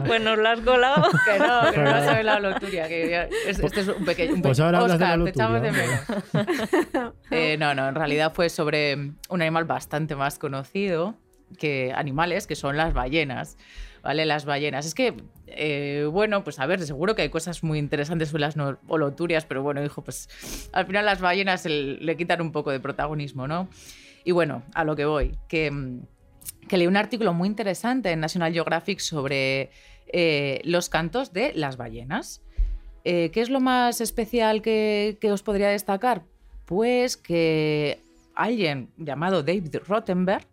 Pues 0.06 0.22
nos 0.22 0.38
lo 0.38 0.48
has 0.48 0.60
colado. 0.60 1.10
que 1.26 1.38
no, 1.38 1.72
que 1.72 1.78
no 1.78 1.90
sabes 1.90 2.24
la 2.24 2.36
holoturia. 2.36 2.88
Que 2.88 3.28
este 3.46 3.80
es 3.80 3.88
un 3.88 4.04
pequeño. 4.04 4.34
Un 4.34 4.42
Pues 4.42 4.58
ahora 4.60 4.78
hablas 4.78 4.98
de 4.98 5.04
la 5.04 5.12
Oscar, 5.12 5.24
te 5.24 5.30
echamos 5.30 5.60
de 5.60 5.68
holoturia, 5.68 6.04
menos. 6.32 7.14
Eh, 7.30 7.58
no, 7.58 7.74
no, 7.74 7.86
en 7.88 7.94
realidad 7.94 8.32
fue 8.32 8.48
sobre 8.48 8.94
un 8.94 9.42
animal 9.42 9.64
bastante 9.64 10.16
más 10.16 10.38
conocido 10.38 11.16
que 11.58 11.92
animales, 11.94 12.46
que 12.46 12.56
son 12.56 12.76
las 12.76 12.92
ballenas. 12.94 13.56
¿Vale? 14.02 14.24
Las 14.24 14.44
ballenas. 14.44 14.86
Es 14.86 14.94
que, 14.94 15.14
eh, 15.48 16.08
bueno, 16.12 16.44
pues 16.44 16.60
a 16.60 16.66
ver, 16.66 16.80
seguro 16.86 17.16
que 17.16 17.22
hay 17.22 17.28
cosas 17.28 17.64
muy 17.64 17.80
interesantes 17.80 18.28
sobre 18.28 18.42
las 18.42 18.56
no- 18.56 18.78
holoturias, 18.86 19.44
pero 19.46 19.64
bueno, 19.64 19.82
hijo, 19.84 20.04
pues 20.04 20.28
al 20.72 20.86
final 20.86 21.04
las 21.06 21.20
ballenas 21.20 21.64
le 21.66 22.16
quitan 22.16 22.40
un 22.40 22.52
poco 22.52 22.70
de 22.70 22.78
protagonismo, 22.78 23.48
¿no? 23.48 23.68
Y 24.22 24.30
bueno, 24.30 24.62
a 24.74 24.84
lo 24.84 24.94
que 24.94 25.06
voy, 25.06 25.36
que, 25.48 25.72
mm, 25.72 26.02
que 26.68 26.76
leí 26.76 26.86
un 26.86 26.96
artículo 26.96 27.32
muy 27.34 27.48
interesante 27.48 28.12
en 28.12 28.20
National 28.20 28.52
Geographic 28.52 29.00
sobre 29.00 29.70
eh, 30.12 30.60
los 30.62 30.88
cantos 30.88 31.32
de 31.32 31.52
las 31.54 31.76
ballenas. 31.76 32.42
Eh, 33.02 33.30
¿Qué 33.32 33.40
es 33.40 33.50
lo 33.50 33.58
más 33.58 34.00
especial 34.00 34.62
que, 34.62 35.18
que 35.20 35.32
os 35.32 35.42
podría 35.42 35.68
destacar? 35.70 36.22
Pues 36.64 37.16
que 37.16 37.98
alguien 38.36 38.90
llamado 38.96 39.42
David 39.42 39.76
Rottenberg 39.88 40.46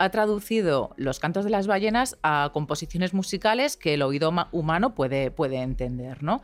ha 0.00 0.08
traducido 0.08 0.94
los 0.96 1.20
cantos 1.20 1.44
de 1.44 1.50
las 1.50 1.66
ballenas 1.66 2.16
a 2.22 2.50
composiciones 2.54 3.12
musicales 3.12 3.76
que 3.76 3.94
el 3.94 4.02
oído 4.02 4.32
ma- 4.32 4.48
humano 4.50 4.94
puede, 4.94 5.30
puede 5.30 5.58
entender, 5.58 6.22
¿no? 6.22 6.42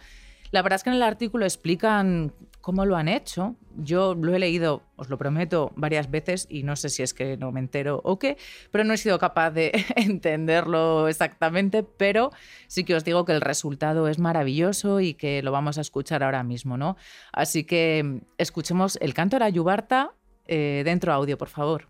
La 0.52 0.62
verdad 0.62 0.76
es 0.76 0.84
que 0.84 0.90
en 0.90 0.96
el 0.96 1.02
artículo 1.02 1.44
explican 1.44 2.32
cómo 2.60 2.84
lo 2.84 2.96
han 2.96 3.08
hecho. 3.08 3.56
Yo 3.76 4.14
lo 4.14 4.34
he 4.34 4.38
leído, 4.38 4.82
os 4.96 5.08
lo 5.08 5.18
prometo, 5.18 5.72
varias 5.74 6.10
veces 6.10 6.46
y 6.50 6.62
no 6.64 6.76
sé 6.76 6.88
si 6.90 7.02
es 7.02 7.14
que 7.14 7.36
no 7.36 7.50
me 7.50 7.60
entero 7.60 8.00
o 8.04 8.18
qué, 8.18 8.36
pero 8.70 8.84
no 8.84 8.92
he 8.92 8.96
sido 8.98 9.18
capaz 9.18 9.50
de 9.52 9.72
entenderlo 9.96 11.08
exactamente, 11.08 11.82
pero 11.82 12.30
sí 12.68 12.84
que 12.84 12.94
os 12.94 13.04
digo 13.04 13.24
que 13.24 13.32
el 13.32 13.40
resultado 13.40 14.06
es 14.06 14.18
maravilloso 14.18 15.00
y 15.00 15.14
que 15.14 15.42
lo 15.42 15.50
vamos 15.50 15.78
a 15.78 15.80
escuchar 15.80 16.22
ahora 16.22 16.42
mismo, 16.42 16.76
¿no? 16.76 16.96
Así 17.32 17.64
que 17.64 18.02
mm, 18.04 18.18
escuchemos 18.38 18.98
el 19.00 19.14
canto 19.14 19.36
de 19.36 19.40
la 19.40 19.48
yubarta 19.48 20.12
eh, 20.46 20.82
dentro 20.84 21.12
audio, 21.12 21.38
por 21.38 21.48
favor. 21.48 21.88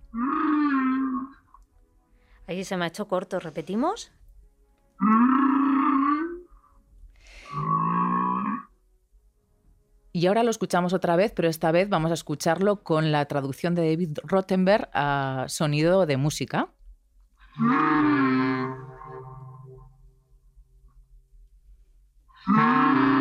Ahí 2.47 2.65
se 2.65 2.77
me 2.77 2.85
ha 2.85 2.89
hecho 2.89 3.09
corto. 3.09 3.41
¿Repetimos? 3.41 4.13
Y 10.13 10.27
ahora 10.27 10.43
lo 10.43 10.51
escuchamos 10.51 10.95
otra 10.95 11.17
vez, 11.17 11.33
pero 11.35 11.49
esta 11.49 11.73
vez 11.73 11.91
vamos 11.91 12.11
a 12.11 12.15
escucharlo 12.15 12.83
con 12.83 13.13
la 13.13 13.27
traducción 13.27 13.75
de 13.75 13.91
David 13.91 14.19
Rottenberg 14.25 14.89
a 14.95 15.45
sonido 15.49 16.07
de 16.07 16.17
música. 16.17 16.69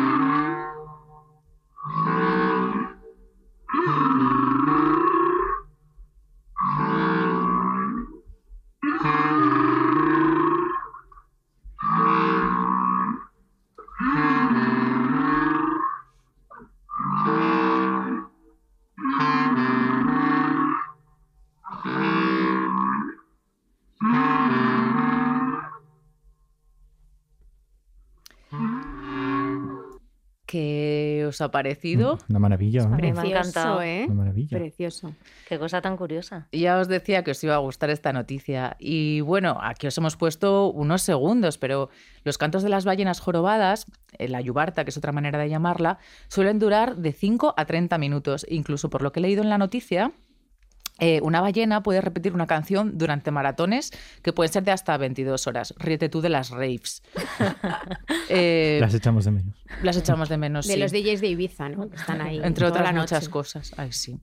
os 31.36 31.40
ha 31.42 31.50
parecido? 31.50 32.18
Una 32.30 32.38
maravilla, 32.38 32.80
¿no? 32.82 32.86
Hombre, 32.86 33.12
me 33.12 33.18
ha 33.18 33.22
Precioso, 33.22 33.38
encantado. 33.48 33.82
¿eh? 33.82 34.04
Una 34.06 34.14
maravilla. 34.14 34.58
Precioso. 34.58 35.12
Qué 35.48 35.58
cosa 35.58 35.82
tan 35.82 35.96
curiosa. 35.96 36.48
Ya 36.52 36.78
os 36.78 36.88
decía 36.88 37.22
que 37.22 37.32
os 37.32 37.44
iba 37.44 37.54
a 37.54 37.58
gustar 37.58 37.90
esta 37.90 38.12
noticia. 38.12 38.76
Y 38.78 39.20
bueno, 39.20 39.58
aquí 39.60 39.86
os 39.86 39.96
hemos 39.98 40.16
puesto 40.16 40.70
unos 40.72 41.02
segundos, 41.02 41.58
pero 41.58 41.90
los 42.24 42.38
cantos 42.38 42.62
de 42.62 42.70
las 42.70 42.84
ballenas 42.84 43.20
jorobadas, 43.20 43.86
eh, 44.18 44.28
la 44.28 44.40
yubarta, 44.40 44.84
que 44.84 44.90
es 44.90 44.96
otra 44.96 45.12
manera 45.12 45.38
de 45.38 45.48
llamarla, 45.50 45.98
suelen 46.28 46.58
durar 46.58 46.96
de 46.96 47.12
5 47.12 47.54
a 47.56 47.64
30 47.66 47.98
minutos. 47.98 48.46
Incluso 48.48 48.88
por 48.88 49.02
lo 49.02 49.12
que 49.12 49.20
he 49.20 49.22
leído 49.22 49.42
en 49.42 49.50
la 49.50 49.58
noticia, 49.58 50.12
eh, 50.98 51.20
una 51.22 51.40
ballena 51.40 51.82
puede 51.82 52.00
repetir 52.00 52.32
una 52.32 52.46
canción 52.46 52.96
durante 52.96 53.30
maratones 53.30 53.92
que 54.22 54.32
pueden 54.32 54.52
ser 54.52 54.64
de 54.64 54.72
hasta 54.72 54.96
22 54.96 55.46
horas. 55.46 55.74
Ríete 55.78 56.08
tú 56.08 56.20
de 56.20 56.28
las 56.28 56.50
raves. 56.50 57.02
Eh, 58.28 58.78
Las 58.80 58.92
echamos 58.92 59.24
de 59.24 59.30
menos. 59.30 59.54
las 59.82 59.96
echamos 59.96 60.28
de 60.28 60.36
menos. 60.36 60.66
De 60.66 60.74
sí. 60.74 60.80
los 60.80 60.90
DJs 60.90 61.20
de 61.20 61.28
Ibiza, 61.28 61.68
¿no? 61.68 61.88
Que 61.88 61.94
están 61.94 62.20
ahí. 62.20 62.40
Entre 62.42 62.66
toda 62.66 62.70
otras 62.70 62.92
la 62.92 63.00
muchas 63.00 63.28
cosas. 63.28 63.72
Ay, 63.76 63.92
sí. 63.92 64.18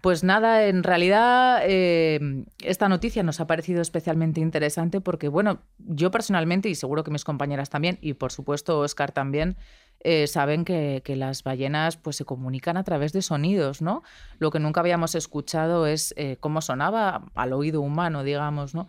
Pues 0.00 0.22
nada, 0.22 0.66
en 0.66 0.84
realidad 0.84 1.62
eh, 1.64 2.44
esta 2.62 2.88
noticia 2.88 3.22
nos 3.24 3.40
ha 3.40 3.46
parecido 3.46 3.82
especialmente 3.82 4.40
interesante 4.40 5.00
porque, 5.00 5.28
bueno, 5.28 5.62
yo 5.78 6.10
personalmente 6.12 6.68
y 6.68 6.74
seguro 6.76 7.02
que 7.02 7.10
mis 7.10 7.24
compañeras 7.24 7.70
también 7.70 7.98
y 8.02 8.12
por 8.12 8.30
supuesto 8.30 8.78
Oscar 8.78 9.12
también 9.12 9.56
eh, 10.04 10.26
saben 10.26 10.64
que, 10.64 11.00
que 11.04 11.16
las 11.16 11.42
ballenas 11.42 11.96
pues 11.96 12.16
se 12.16 12.24
comunican 12.26 12.76
a 12.76 12.84
través 12.84 13.12
de 13.12 13.22
sonidos, 13.22 13.80
¿no? 13.80 14.02
Lo 14.38 14.50
que 14.50 14.60
nunca 14.60 14.80
habíamos 14.80 15.14
escuchado 15.14 15.86
es 15.86 16.12
eh, 16.16 16.36
cómo 16.40 16.60
sonaba 16.60 17.24
al 17.34 17.54
oído 17.54 17.80
humano, 17.80 18.22
digamos, 18.22 18.74
¿no? 18.74 18.86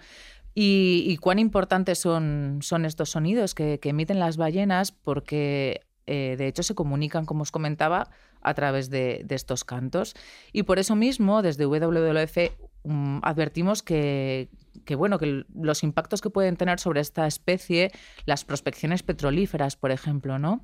Y, 0.53 1.05
y 1.07 1.17
cuán 1.17 1.39
importantes 1.39 1.99
son, 1.99 2.59
son 2.61 2.85
estos 2.85 3.09
sonidos 3.09 3.55
que, 3.55 3.79
que 3.79 3.89
emiten 3.89 4.19
las 4.19 4.35
ballenas 4.35 4.91
porque 4.91 5.81
eh, 6.07 6.35
de 6.37 6.47
hecho 6.47 6.63
se 6.63 6.75
comunican, 6.75 7.25
como 7.25 7.43
os 7.43 7.51
comentaba, 7.51 8.09
a 8.41 8.53
través 8.53 8.89
de, 8.89 9.21
de 9.25 9.35
estos 9.35 9.63
cantos. 9.63 10.15
Y 10.51 10.63
por 10.63 10.79
eso 10.79 10.95
mismo, 10.95 11.41
desde 11.41 11.65
WWF 11.65 12.37
mm, 12.83 13.19
advertimos 13.23 13.83
que, 13.83 14.49
que, 14.85 14.95
bueno, 14.95 15.17
que 15.17 15.45
los 15.55 15.83
impactos 15.83 16.21
que 16.21 16.29
pueden 16.29 16.57
tener 16.57 16.79
sobre 16.79 17.01
esta 17.01 17.25
especie, 17.25 17.91
las 18.25 18.45
prospecciones 18.45 19.01
petrolíferas, 19.01 19.75
por 19.75 19.91
ejemplo, 19.91 20.39
¿no? 20.39 20.63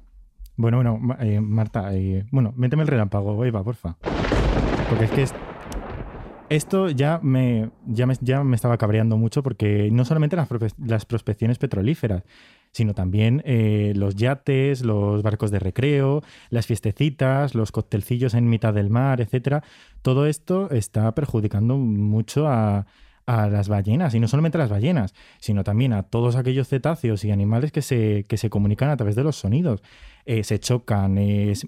Bueno, 0.58 0.78
bueno, 0.78 1.00
eh, 1.20 1.40
Marta, 1.42 1.94
eh, 1.96 2.26
bueno, 2.32 2.54
méteme 2.56 2.84
el 2.84 2.88
relámpago, 2.88 3.44
Eva, 3.46 3.64
porfa. 3.64 3.98
Porque 4.90 5.06
es 5.06 5.12
que 5.12 5.24
es- 5.24 5.34
esto 6.50 6.90
ya 6.90 7.20
me, 7.24 7.70
ya 7.88 8.06
me, 8.06 8.14
ya 8.20 8.44
me 8.44 8.56
estaba 8.58 8.78
cabreando 8.78 9.16
mucho 9.18 9.42
porque 9.42 9.90
no 9.92 10.04
solamente 10.04 10.36
las, 10.36 10.50
las 10.86 11.06
prospecciones 11.06 11.58
petrolíferas, 11.58 12.24
sino 12.74 12.94
también 12.94 13.42
eh, 13.46 13.94
los 13.96 14.16
yates, 14.16 14.84
los 14.84 15.24
barcos 15.24 15.50
de 15.52 15.60
recreo, 15.60 16.22
las 16.50 16.68
fiestecitas, 16.68 17.56
los 17.56 17.72
coctelcillos 17.72 18.34
en 18.34 18.50
mitad 18.50 18.74
del 18.74 18.90
mar, 18.90 19.22
etcétera. 19.22 19.64
Todo 20.02 20.26
esto 20.26 20.70
está 20.72 21.14
perjudicando 21.16 21.78
mucho 21.78 22.48
a, 22.50 22.86
a 23.26 23.48
las 23.48 23.70
ballenas, 23.70 24.14
y 24.16 24.20
no 24.20 24.28
solamente 24.28 24.58
a 24.58 24.62
las 24.62 24.70
ballenas, 24.70 25.14
sino 25.40 25.64
también 25.64 25.94
a 25.94 26.04
todos 26.04 26.36
aquellos 26.36 26.68
cetáceos 26.68 27.24
y 27.24 27.32
animales 27.32 27.72
que 27.72 27.82
se, 27.82 28.26
que 28.28 28.38
se 28.38 28.50
comunican 28.50 28.90
a 28.90 28.98
través 28.98 29.16
de 29.16 29.24
los 29.24 29.36
sonidos. 29.36 29.82
Eh, 30.26 30.44
se 30.44 30.60
chocan, 30.60 31.18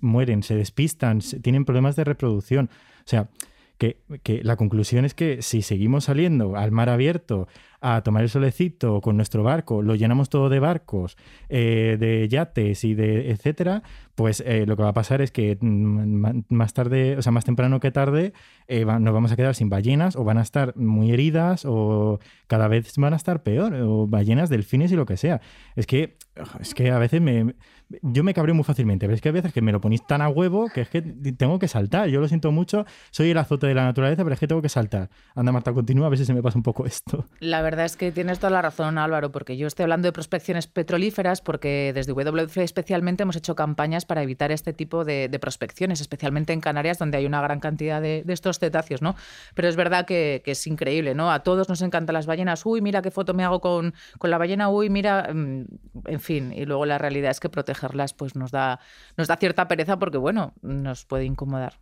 mueren, 0.01 0.43
se 0.43 0.55
despistan, 0.55 1.19
tienen 1.41 1.65
problemas 1.65 1.95
de 1.95 2.03
reproducción. 2.03 2.69
O 2.99 3.07
sea, 3.07 3.29
que, 3.77 3.97
que, 4.21 4.43
la 4.43 4.55
conclusión 4.55 5.05
es 5.05 5.13
que 5.13 5.41
si 5.41 5.61
seguimos 5.61 6.05
saliendo 6.05 6.55
al 6.55 6.71
mar 6.71 6.89
abierto 6.89 7.47
a 7.83 8.01
tomar 8.01 8.23
el 8.23 8.29
solecito 8.29 9.01
con 9.01 9.17
nuestro 9.17 9.43
barco, 9.43 9.81
lo 9.81 9.95
llenamos 9.95 10.29
todo 10.29 10.47
de 10.47 10.59
barcos, 10.59 11.17
eh, 11.49 11.97
de 11.99 12.29
yates 12.29 12.85
y 12.85 12.95
de 12.95 13.29
etcétera, 13.29 13.83
pues 14.15 14.41
eh, 14.45 14.65
lo 14.65 14.77
que 14.77 14.83
va 14.83 14.89
a 14.89 14.93
pasar 14.93 15.21
es 15.21 15.31
que 15.31 15.57
mm, 15.59 16.43
más 16.47 16.73
tarde, 16.73 17.17
o 17.17 17.21
sea, 17.21 17.33
más 17.33 17.43
temprano 17.43 17.81
que 17.81 17.91
tarde, 17.91 18.31
eh, 18.67 18.85
nos 18.85 19.13
vamos 19.13 19.33
a 19.33 19.35
quedar 19.35 19.53
sin 19.53 19.67
ballenas 19.67 20.15
o 20.15 20.23
van 20.23 20.37
a 20.37 20.43
estar 20.43 20.77
muy 20.77 21.11
heridas 21.11 21.65
o 21.65 22.19
cada 22.47 22.69
vez 22.69 22.93
van 22.97 23.13
a 23.13 23.17
estar 23.17 23.43
peor, 23.43 23.73
o 23.73 24.07
ballenas, 24.07 24.49
delfines 24.49 24.91
y 24.93 24.95
lo 24.95 25.05
que 25.05 25.17
sea. 25.17 25.41
Es 25.75 25.85
que, 25.85 26.17
es 26.61 26.73
que 26.73 26.89
a 26.89 26.99
veces 26.99 27.19
me, 27.21 27.53
yo 28.01 28.23
me 28.23 28.33
cabreo 28.33 28.55
muy 28.55 28.63
fácilmente, 28.63 29.05
pero 29.05 29.15
es 29.15 29.21
que 29.21 29.29
a 29.29 29.31
veces 29.33 29.53
que 29.53 29.61
me 29.61 29.71
lo 29.71 29.81
ponéis 29.81 30.05
tan 30.05 30.21
a 30.21 30.29
huevo 30.29 30.69
que 30.69 30.81
es 30.81 30.89
que 30.89 31.01
tengo 31.01 31.59
que 31.59 31.67
saltar. 31.67 32.09
Yo 32.09 32.21
lo 32.21 32.27
siento 32.27 32.51
mucho, 32.51 32.85
soy 33.11 33.31
el 33.31 33.37
azote 33.37 33.67
de 33.67 33.75
la 33.75 33.83
naturaleza, 33.83 34.23
pero 34.23 34.33
es 34.33 34.39
que 34.39 34.47
tengo 34.47 34.61
que 34.61 34.69
saltar. 34.69 35.09
Anda, 35.35 35.51
Marta, 35.51 35.73
continúa, 35.73 36.07
a 36.07 36.09
ver 36.09 36.19
si 36.19 36.25
se 36.25 36.33
me 36.33 36.41
pasa 36.41 36.57
un 36.57 36.63
poco 36.63 36.85
esto. 36.85 37.25
La 37.39 37.61
verdad 37.61 37.72
es 37.81 37.97
que 37.97 38.11
tienes 38.11 38.39
toda 38.39 38.51
la 38.51 38.61
razón, 38.61 38.97
Álvaro, 38.97 39.31
porque 39.31 39.57
yo 39.57 39.67
estoy 39.67 39.83
hablando 39.83 40.07
de 40.07 40.11
prospecciones 40.11 40.67
petrolíferas 40.67 41.41
porque 41.41 41.91
desde 41.93 42.13
WWF 42.13 42.57
especialmente 42.57 43.23
hemos 43.23 43.35
hecho 43.35 43.55
campañas 43.55 44.05
para 44.05 44.21
evitar 44.21 44.51
este 44.51 44.73
tipo 44.73 45.03
de, 45.03 45.29
prospecciones, 45.41 45.99
especialmente 46.01 46.53
en 46.53 46.61
Canarias, 46.61 46.99
donde 46.99 47.17
hay 47.17 47.25
una 47.25 47.41
gran 47.41 47.59
cantidad 47.59 48.01
de, 48.01 48.23
estos 48.27 48.59
cetáceos, 48.59 49.01
¿no? 49.01 49.15
Pero 49.55 49.67
es 49.67 49.75
verdad 49.75 50.05
que, 50.05 50.41
es 50.45 50.67
increíble, 50.67 51.15
¿no? 51.15 51.31
A 51.31 51.39
todos 51.39 51.69
nos 51.69 51.81
encantan 51.81 52.13
las 52.13 52.25
ballenas. 52.25 52.65
Uy, 52.65 52.81
mira 52.81 53.01
qué 53.01 53.11
foto 53.11 53.33
me 53.33 53.43
hago 53.43 53.59
con, 53.59 53.93
con 54.19 54.29
la 54.29 54.37
ballena. 54.37 54.69
Uy, 54.69 54.89
mira, 54.89 55.29
mm, 55.33 55.65
en 56.05 56.19
fin. 56.19 56.53
Y 56.53 56.65
luego 56.65 56.85
la 56.85 56.97
realidad 56.97 57.31
es 57.31 57.39
que 57.39 57.49
protegerlas 57.49 58.13
pues 58.13 58.35
nos 58.35 58.51
da, 58.51 58.79
nos 59.17 59.27
da 59.27 59.37
cierta 59.37 59.67
pereza 59.67 59.97
porque, 59.97 60.17
bueno, 60.17 60.53
nos 60.61 61.05
puede 61.05 61.25
incomodar. 61.25 61.79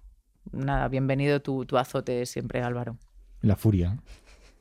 Nada, 0.52 0.88
bienvenido 0.88 1.42
tu, 1.42 1.66
tu 1.66 1.78
azote 1.78 2.26
siempre, 2.26 2.62
Álvaro. 2.62 2.98
La 3.42 3.56
furia. 3.56 3.98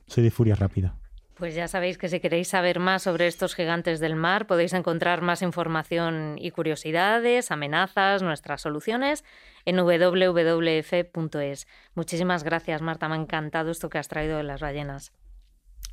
Soy 0.07 0.23
de 0.23 0.31
furia 0.31 0.55
rápida. 0.55 1.00
Pues 1.41 1.55
ya 1.55 1.67
sabéis 1.67 1.97
que 1.97 2.07
si 2.07 2.19
queréis 2.19 2.49
saber 2.49 2.79
más 2.79 3.01
sobre 3.01 3.25
estos 3.25 3.55
gigantes 3.55 3.99
del 3.99 4.15
mar, 4.15 4.45
podéis 4.45 4.73
encontrar 4.73 5.23
más 5.23 5.41
información 5.41 6.35
y 6.37 6.51
curiosidades, 6.51 7.49
amenazas, 7.49 8.21
nuestras 8.21 8.61
soluciones 8.61 9.23
en 9.65 9.77
www.es. 9.77 11.67
Muchísimas 11.95 12.43
gracias, 12.43 12.83
Marta. 12.83 13.09
Me 13.09 13.15
ha 13.15 13.17
encantado 13.17 13.71
esto 13.71 13.89
que 13.89 13.97
has 13.97 14.07
traído 14.07 14.37
de 14.37 14.43
las 14.43 14.61
ballenas. 14.61 15.13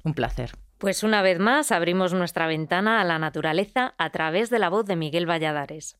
Un 0.04 0.12
placer. 0.12 0.50
Pues 0.76 1.02
una 1.02 1.22
vez 1.22 1.38
más 1.38 1.72
abrimos 1.72 2.12
nuestra 2.12 2.46
ventana 2.46 3.00
a 3.00 3.04
la 3.04 3.18
naturaleza 3.18 3.94
a 3.96 4.10
través 4.10 4.50
de 4.50 4.58
la 4.58 4.68
voz 4.68 4.84
de 4.84 4.96
Miguel 4.96 5.24
Valladares. 5.24 5.96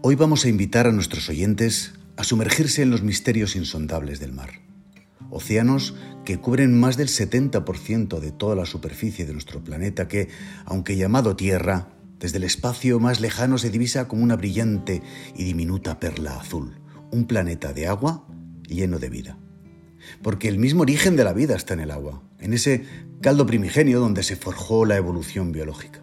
Hoy 0.00 0.14
vamos 0.14 0.46
a 0.46 0.48
invitar 0.48 0.86
a 0.86 0.92
nuestros 0.92 1.28
oyentes 1.28 1.92
a 2.16 2.24
sumergirse 2.24 2.80
en 2.80 2.90
los 2.90 3.02
misterios 3.02 3.54
insondables 3.54 4.18
del 4.18 4.32
mar 4.32 4.70
océanos 5.30 5.94
que 6.24 6.38
cubren 6.38 6.78
más 6.78 6.96
del 6.96 7.08
70% 7.08 8.20
de 8.20 8.32
toda 8.32 8.54
la 8.54 8.66
superficie 8.66 9.26
de 9.26 9.32
nuestro 9.32 9.62
planeta 9.64 10.08
que, 10.08 10.28
aunque 10.64 10.96
llamado 10.96 11.36
Tierra, 11.36 11.88
desde 12.18 12.36
el 12.36 12.44
espacio 12.44 13.00
más 13.00 13.20
lejano 13.20 13.56
se 13.56 13.70
divisa 13.70 14.06
como 14.06 14.22
una 14.22 14.36
brillante 14.36 15.02
y 15.34 15.44
diminuta 15.44 15.98
perla 15.98 16.38
azul, 16.38 16.80
un 17.10 17.26
planeta 17.26 17.72
de 17.72 17.86
agua 17.86 18.26
lleno 18.68 18.98
de 18.98 19.08
vida. 19.08 19.38
Porque 20.22 20.48
el 20.48 20.58
mismo 20.58 20.82
origen 20.82 21.16
de 21.16 21.24
la 21.24 21.32
vida 21.32 21.56
está 21.56 21.74
en 21.74 21.80
el 21.80 21.90
agua, 21.90 22.22
en 22.38 22.52
ese 22.52 22.84
caldo 23.22 23.46
primigenio 23.46 24.00
donde 24.00 24.22
se 24.22 24.36
forjó 24.36 24.84
la 24.84 24.96
evolución 24.96 25.52
biológica. 25.52 26.02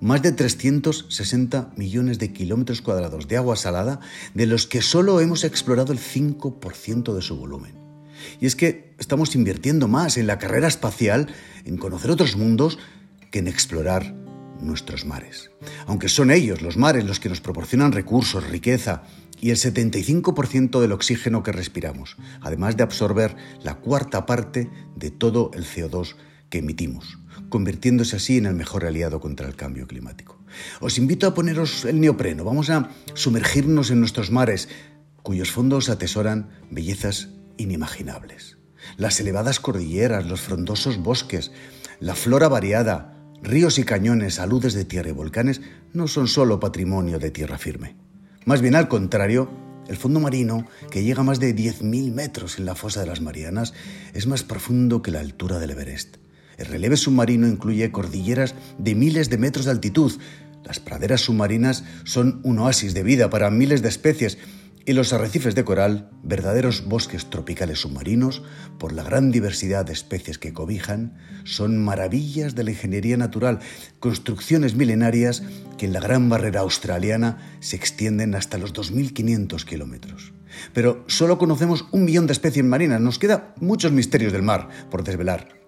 Más 0.00 0.22
de 0.22 0.32
360 0.32 1.72
millones 1.76 2.18
de 2.18 2.32
kilómetros 2.32 2.82
cuadrados 2.82 3.28
de 3.28 3.36
agua 3.36 3.56
salada, 3.56 4.00
de 4.34 4.46
los 4.46 4.66
que 4.66 4.82
solo 4.82 5.20
hemos 5.20 5.44
explorado 5.44 5.92
el 5.92 5.98
5% 5.98 7.14
de 7.14 7.22
su 7.22 7.36
volumen. 7.36 7.83
Y 8.40 8.46
es 8.46 8.56
que 8.56 8.94
estamos 8.98 9.34
invirtiendo 9.34 9.88
más 9.88 10.16
en 10.16 10.26
la 10.26 10.38
carrera 10.38 10.68
espacial, 10.68 11.28
en 11.64 11.76
conocer 11.76 12.10
otros 12.10 12.36
mundos, 12.36 12.78
que 13.30 13.40
en 13.40 13.48
explorar 13.48 14.14
nuestros 14.60 15.04
mares. 15.04 15.50
Aunque 15.86 16.08
son 16.08 16.30
ellos, 16.30 16.62
los 16.62 16.76
mares, 16.76 17.04
los 17.04 17.20
que 17.20 17.28
nos 17.28 17.40
proporcionan 17.40 17.92
recursos, 17.92 18.48
riqueza 18.48 19.02
y 19.40 19.50
el 19.50 19.56
75% 19.56 20.80
del 20.80 20.92
oxígeno 20.92 21.42
que 21.42 21.52
respiramos, 21.52 22.16
además 22.40 22.76
de 22.76 22.82
absorber 22.82 23.36
la 23.62 23.74
cuarta 23.74 24.26
parte 24.26 24.70
de 24.96 25.10
todo 25.10 25.50
el 25.54 25.64
CO2 25.64 26.14
que 26.48 26.58
emitimos, 26.58 27.18
convirtiéndose 27.48 28.16
así 28.16 28.38
en 28.38 28.46
el 28.46 28.54
mejor 28.54 28.84
aliado 28.84 29.20
contra 29.20 29.46
el 29.46 29.56
cambio 29.56 29.86
climático. 29.86 30.38
Os 30.80 30.98
invito 30.98 31.26
a 31.26 31.34
poneros 31.34 31.84
el 31.84 32.00
neopreno, 32.00 32.44
vamos 32.44 32.70
a 32.70 32.90
sumergirnos 33.14 33.90
en 33.90 34.00
nuestros 34.00 34.30
mares, 34.30 34.68
cuyos 35.22 35.50
fondos 35.50 35.88
atesoran 35.88 36.50
bellezas 36.70 37.28
inimaginables. 37.56 38.58
Las 38.96 39.18
elevadas 39.20 39.60
cordilleras, 39.60 40.26
los 40.26 40.40
frondosos 40.40 40.98
bosques, 40.98 41.52
la 42.00 42.14
flora 42.14 42.48
variada, 42.48 43.16
ríos 43.42 43.78
y 43.78 43.84
cañones, 43.84 44.38
aludes 44.38 44.74
de 44.74 44.84
tierra 44.84 45.10
y 45.10 45.12
volcanes 45.12 45.60
no 45.92 46.08
son 46.08 46.28
solo 46.28 46.60
patrimonio 46.60 47.18
de 47.18 47.30
tierra 47.30 47.58
firme. 47.58 47.96
Más 48.44 48.60
bien 48.60 48.74
al 48.74 48.88
contrario, 48.88 49.48
el 49.88 49.96
fondo 49.96 50.20
marino, 50.20 50.66
que 50.90 51.02
llega 51.02 51.20
a 51.20 51.24
más 51.24 51.40
de 51.40 51.54
10.000 51.54 52.12
metros 52.12 52.58
en 52.58 52.64
la 52.64 52.74
fosa 52.74 53.00
de 53.00 53.06
las 53.06 53.20
Marianas, 53.20 53.74
es 54.12 54.26
más 54.26 54.42
profundo 54.42 55.02
que 55.02 55.10
la 55.10 55.20
altura 55.20 55.58
del 55.58 55.70
Everest. 55.70 56.16
El 56.56 56.66
relieve 56.66 56.96
submarino 56.96 57.46
incluye 57.46 57.90
cordilleras 57.90 58.54
de 58.78 58.94
miles 58.94 59.28
de 59.28 59.38
metros 59.38 59.64
de 59.64 59.72
altitud. 59.72 60.12
Las 60.64 60.80
praderas 60.80 61.22
submarinas 61.22 61.84
son 62.04 62.40
un 62.44 62.58
oasis 62.58 62.94
de 62.94 63.02
vida 63.02 63.28
para 63.28 63.50
miles 63.50 63.82
de 63.82 63.88
especies 63.88 64.38
y 64.86 64.92
los 64.92 65.12
arrecifes 65.12 65.54
de 65.54 65.64
coral, 65.64 66.10
verdaderos 66.22 66.84
bosques 66.86 67.30
tropicales 67.30 67.80
submarinos, 67.80 68.42
por 68.78 68.92
la 68.92 69.02
gran 69.02 69.30
diversidad 69.30 69.86
de 69.86 69.92
especies 69.92 70.38
que 70.38 70.52
cobijan, 70.52 71.16
son 71.44 71.82
maravillas 71.82 72.54
de 72.54 72.64
la 72.64 72.70
ingeniería 72.70 73.16
natural, 73.16 73.60
construcciones 73.98 74.74
milenarias 74.74 75.42
que 75.78 75.86
en 75.86 75.92
la 75.92 76.00
gran 76.00 76.28
barrera 76.28 76.60
australiana 76.60 77.56
se 77.60 77.76
extienden 77.76 78.34
hasta 78.34 78.58
los 78.58 78.74
2.500 78.74 79.64
kilómetros. 79.64 80.32
Pero 80.72 81.04
solo 81.08 81.38
conocemos 81.38 81.86
un 81.90 82.04
millón 82.04 82.26
de 82.26 82.32
especies 82.32 82.64
marinas, 82.64 83.00
nos 83.00 83.18
quedan 83.18 83.54
muchos 83.60 83.92
misterios 83.92 84.32
del 84.32 84.42
mar 84.42 84.68
por 84.90 85.02
desvelar 85.02 85.63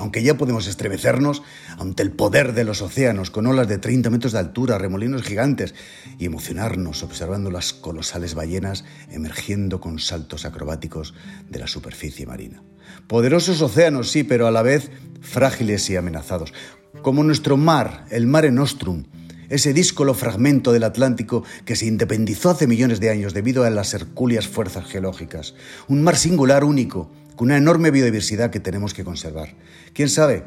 aunque 0.00 0.22
ya 0.22 0.36
podemos 0.36 0.66
estremecernos 0.66 1.42
ante 1.78 2.02
el 2.02 2.10
poder 2.10 2.54
de 2.54 2.64
los 2.64 2.80
océanos 2.80 3.30
con 3.30 3.46
olas 3.46 3.68
de 3.68 3.78
30 3.78 4.08
metros 4.10 4.32
de 4.32 4.38
altura, 4.38 4.78
remolinos 4.78 5.22
gigantes, 5.22 5.74
y 6.18 6.24
emocionarnos 6.24 7.02
observando 7.02 7.50
las 7.50 7.72
colosales 7.74 8.34
ballenas 8.34 8.84
emergiendo 9.10 9.80
con 9.80 9.98
saltos 9.98 10.46
acrobáticos 10.46 11.14
de 11.48 11.58
la 11.58 11.66
superficie 11.66 12.26
marina. 12.26 12.62
Poderosos 13.06 13.60
océanos, 13.60 14.10
sí, 14.10 14.24
pero 14.24 14.46
a 14.46 14.50
la 14.50 14.62
vez 14.62 14.90
frágiles 15.20 15.88
y 15.90 15.96
amenazados, 15.96 16.54
como 17.02 17.22
nuestro 17.22 17.56
mar, 17.56 18.06
el 18.10 18.26
Mare 18.26 18.50
Nostrum, 18.50 19.04
ese 19.50 19.74
díscolo 19.74 20.14
fragmento 20.14 20.72
del 20.72 20.84
Atlántico 20.84 21.44
que 21.64 21.76
se 21.76 21.86
independizó 21.86 22.50
hace 22.50 22.66
millones 22.66 23.00
de 23.00 23.10
años 23.10 23.34
debido 23.34 23.64
a 23.64 23.70
las 23.70 23.92
hercúleas 23.92 24.46
fuerzas 24.46 24.86
geológicas. 24.86 25.54
Un 25.88 26.02
mar 26.02 26.16
singular, 26.16 26.64
único, 26.64 27.10
con 27.36 27.48
una 27.48 27.56
enorme 27.56 27.90
biodiversidad 27.90 28.50
que 28.50 28.60
tenemos 28.60 28.94
que 28.94 29.04
conservar. 29.04 29.54
¿Quién 29.92 30.08
sabe? 30.08 30.44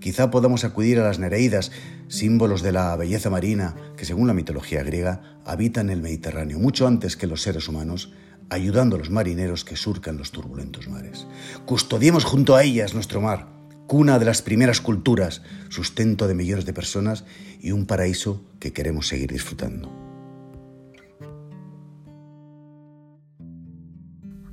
Quizá 0.00 0.30
podamos 0.30 0.64
acudir 0.64 0.98
a 0.98 1.04
las 1.04 1.18
Nereidas, 1.18 1.72
símbolos 2.08 2.62
de 2.62 2.72
la 2.72 2.94
belleza 2.96 3.30
marina 3.30 3.74
que, 3.96 4.04
según 4.04 4.26
la 4.26 4.34
mitología 4.34 4.82
griega, 4.82 5.40
habitan 5.44 5.90
el 5.90 6.02
Mediterráneo 6.02 6.58
mucho 6.58 6.86
antes 6.86 7.16
que 7.16 7.26
los 7.26 7.42
seres 7.42 7.68
humanos, 7.68 8.12
ayudando 8.50 8.96
a 8.96 8.98
los 8.98 9.10
marineros 9.10 9.64
que 9.64 9.76
surcan 9.76 10.18
los 10.18 10.30
turbulentos 10.30 10.88
mares. 10.88 11.26
Custodiemos 11.64 12.24
junto 12.24 12.54
a 12.54 12.62
ellas 12.62 12.94
nuestro 12.94 13.20
mar, 13.20 13.48
cuna 13.86 14.18
de 14.18 14.26
las 14.26 14.42
primeras 14.42 14.80
culturas, 14.80 15.42
sustento 15.68 16.28
de 16.28 16.34
millones 16.34 16.66
de 16.66 16.72
personas 16.72 17.24
y 17.60 17.72
un 17.72 17.86
paraíso 17.86 18.44
que 18.60 18.72
queremos 18.72 19.08
seguir 19.08 19.32
disfrutando. 19.32 20.05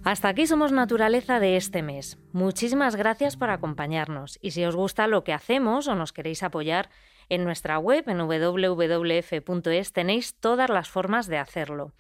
Hasta 0.05 0.27
aquí 0.27 0.47
somos 0.47 0.73
Naturaleza 0.73 1.39
de 1.39 1.55
este 1.55 1.81
mes. 1.81 2.17
Muchísimas 2.33 2.97
gracias 2.97 3.37
por 3.37 3.49
acompañarnos 3.49 4.37
y 4.41 4.51
si 4.51 4.65
os 4.65 4.75
gusta 4.75 5.07
lo 5.07 5.23
que 5.23 5.31
hacemos 5.31 5.87
o 5.87 5.95
nos 5.95 6.11
queréis 6.11 6.43
apoyar, 6.43 6.89
en 7.29 7.45
nuestra 7.45 7.79
web 7.79 8.03
en 8.09 8.17
www.es 8.17 9.93
tenéis 9.93 10.35
todas 10.41 10.69
las 10.69 10.89
formas 10.89 11.27
de 11.27 11.37
hacerlo. 11.37 11.93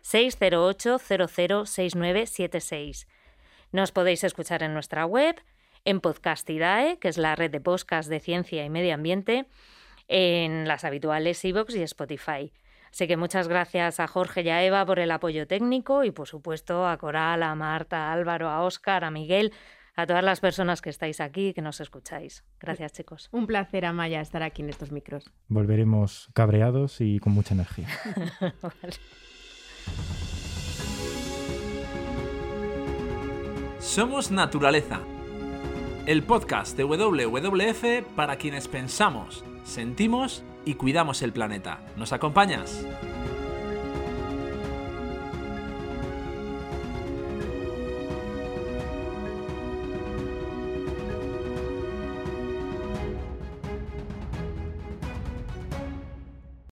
608 0.00 0.98
006976. 0.98 3.06
Nos 3.72 3.92
podéis 3.92 4.24
escuchar 4.24 4.62
en 4.62 4.72
nuestra 4.72 5.04
web, 5.04 5.36
en 5.84 6.00
Podcastidae, 6.00 6.98
que 6.98 7.08
es 7.08 7.18
la 7.18 7.36
red 7.36 7.50
de 7.50 7.60
podcast 7.60 8.08
de 8.08 8.20
ciencia 8.20 8.64
y 8.64 8.70
medio 8.70 8.94
ambiente, 8.94 9.44
en 10.08 10.66
las 10.66 10.84
habituales 10.84 11.44
iVoox 11.44 11.74
y 11.74 11.82
Spotify. 11.82 12.52
Así 12.90 13.06
que 13.06 13.18
muchas 13.18 13.48
gracias 13.48 14.00
a 14.00 14.06
Jorge 14.06 14.40
y 14.42 14.48
a 14.48 14.64
Eva 14.64 14.86
por 14.86 14.98
el 14.98 15.10
apoyo 15.10 15.46
técnico 15.46 16.04
y 16.04 16.10
por 16.10 16.26
supuesto 16.26 16.88
a 16.88 16.96
Coral, 16.96 17.42
a 17.42 17.54
Marta, 17.54 18.08
a 18.08 18.12
Álvaro, 18.12 18.48
a 18.48 18.62
Óscar, 18.62 19.04
a 19.04 19.10
Miguel, 19.10 19.52
a 19.98 20.06
todas 20.06 20.22
las 20.22 20.38
personas 20.38 20.80
que 20.80 20.90
estáis 20.90 21.20
aquí 21.20 21.48
y 21.48 21.54
que 21.54 21.60
nos 21.60 21.80
escucháis. 21.80 22.44
Gracias 22.60 22.92
chicos. 22.92 23.28
Un 23.32 23.48
placer, 23.48 23.84
Amaya, 23.84 24.20
estar 24.20 24.44
aquí 24.44 24.62
en 24.62 24.68
estos 24.68 24.92
micros. 24.92 25.28
Volveremos 25.48 26.30
cabreados 26.34 27.00
y 27.00 27.18
con 27.18 27.32
mucha 27.32 27.54
energía. 27.54 27.88
vale. 28.62 28.94
Somos 33.80 34.30
Naturaleza, 34.30 35.00
el 36.06 36.22
podcast 36.22 36.76
de 36.76 36.84
WWF 36.84 38.14
para 38.14 38.36
quienes 38.36 38.68
pensamos, 38.68 39.44
sentimos 39.64 40.44
y 40.64 40.74
cuidamos 40.74 41.22
el 41.22 41.32
planeta. 41.32 41.80
¿Nos 41.96 42.12
acompañas? 42.12 42.86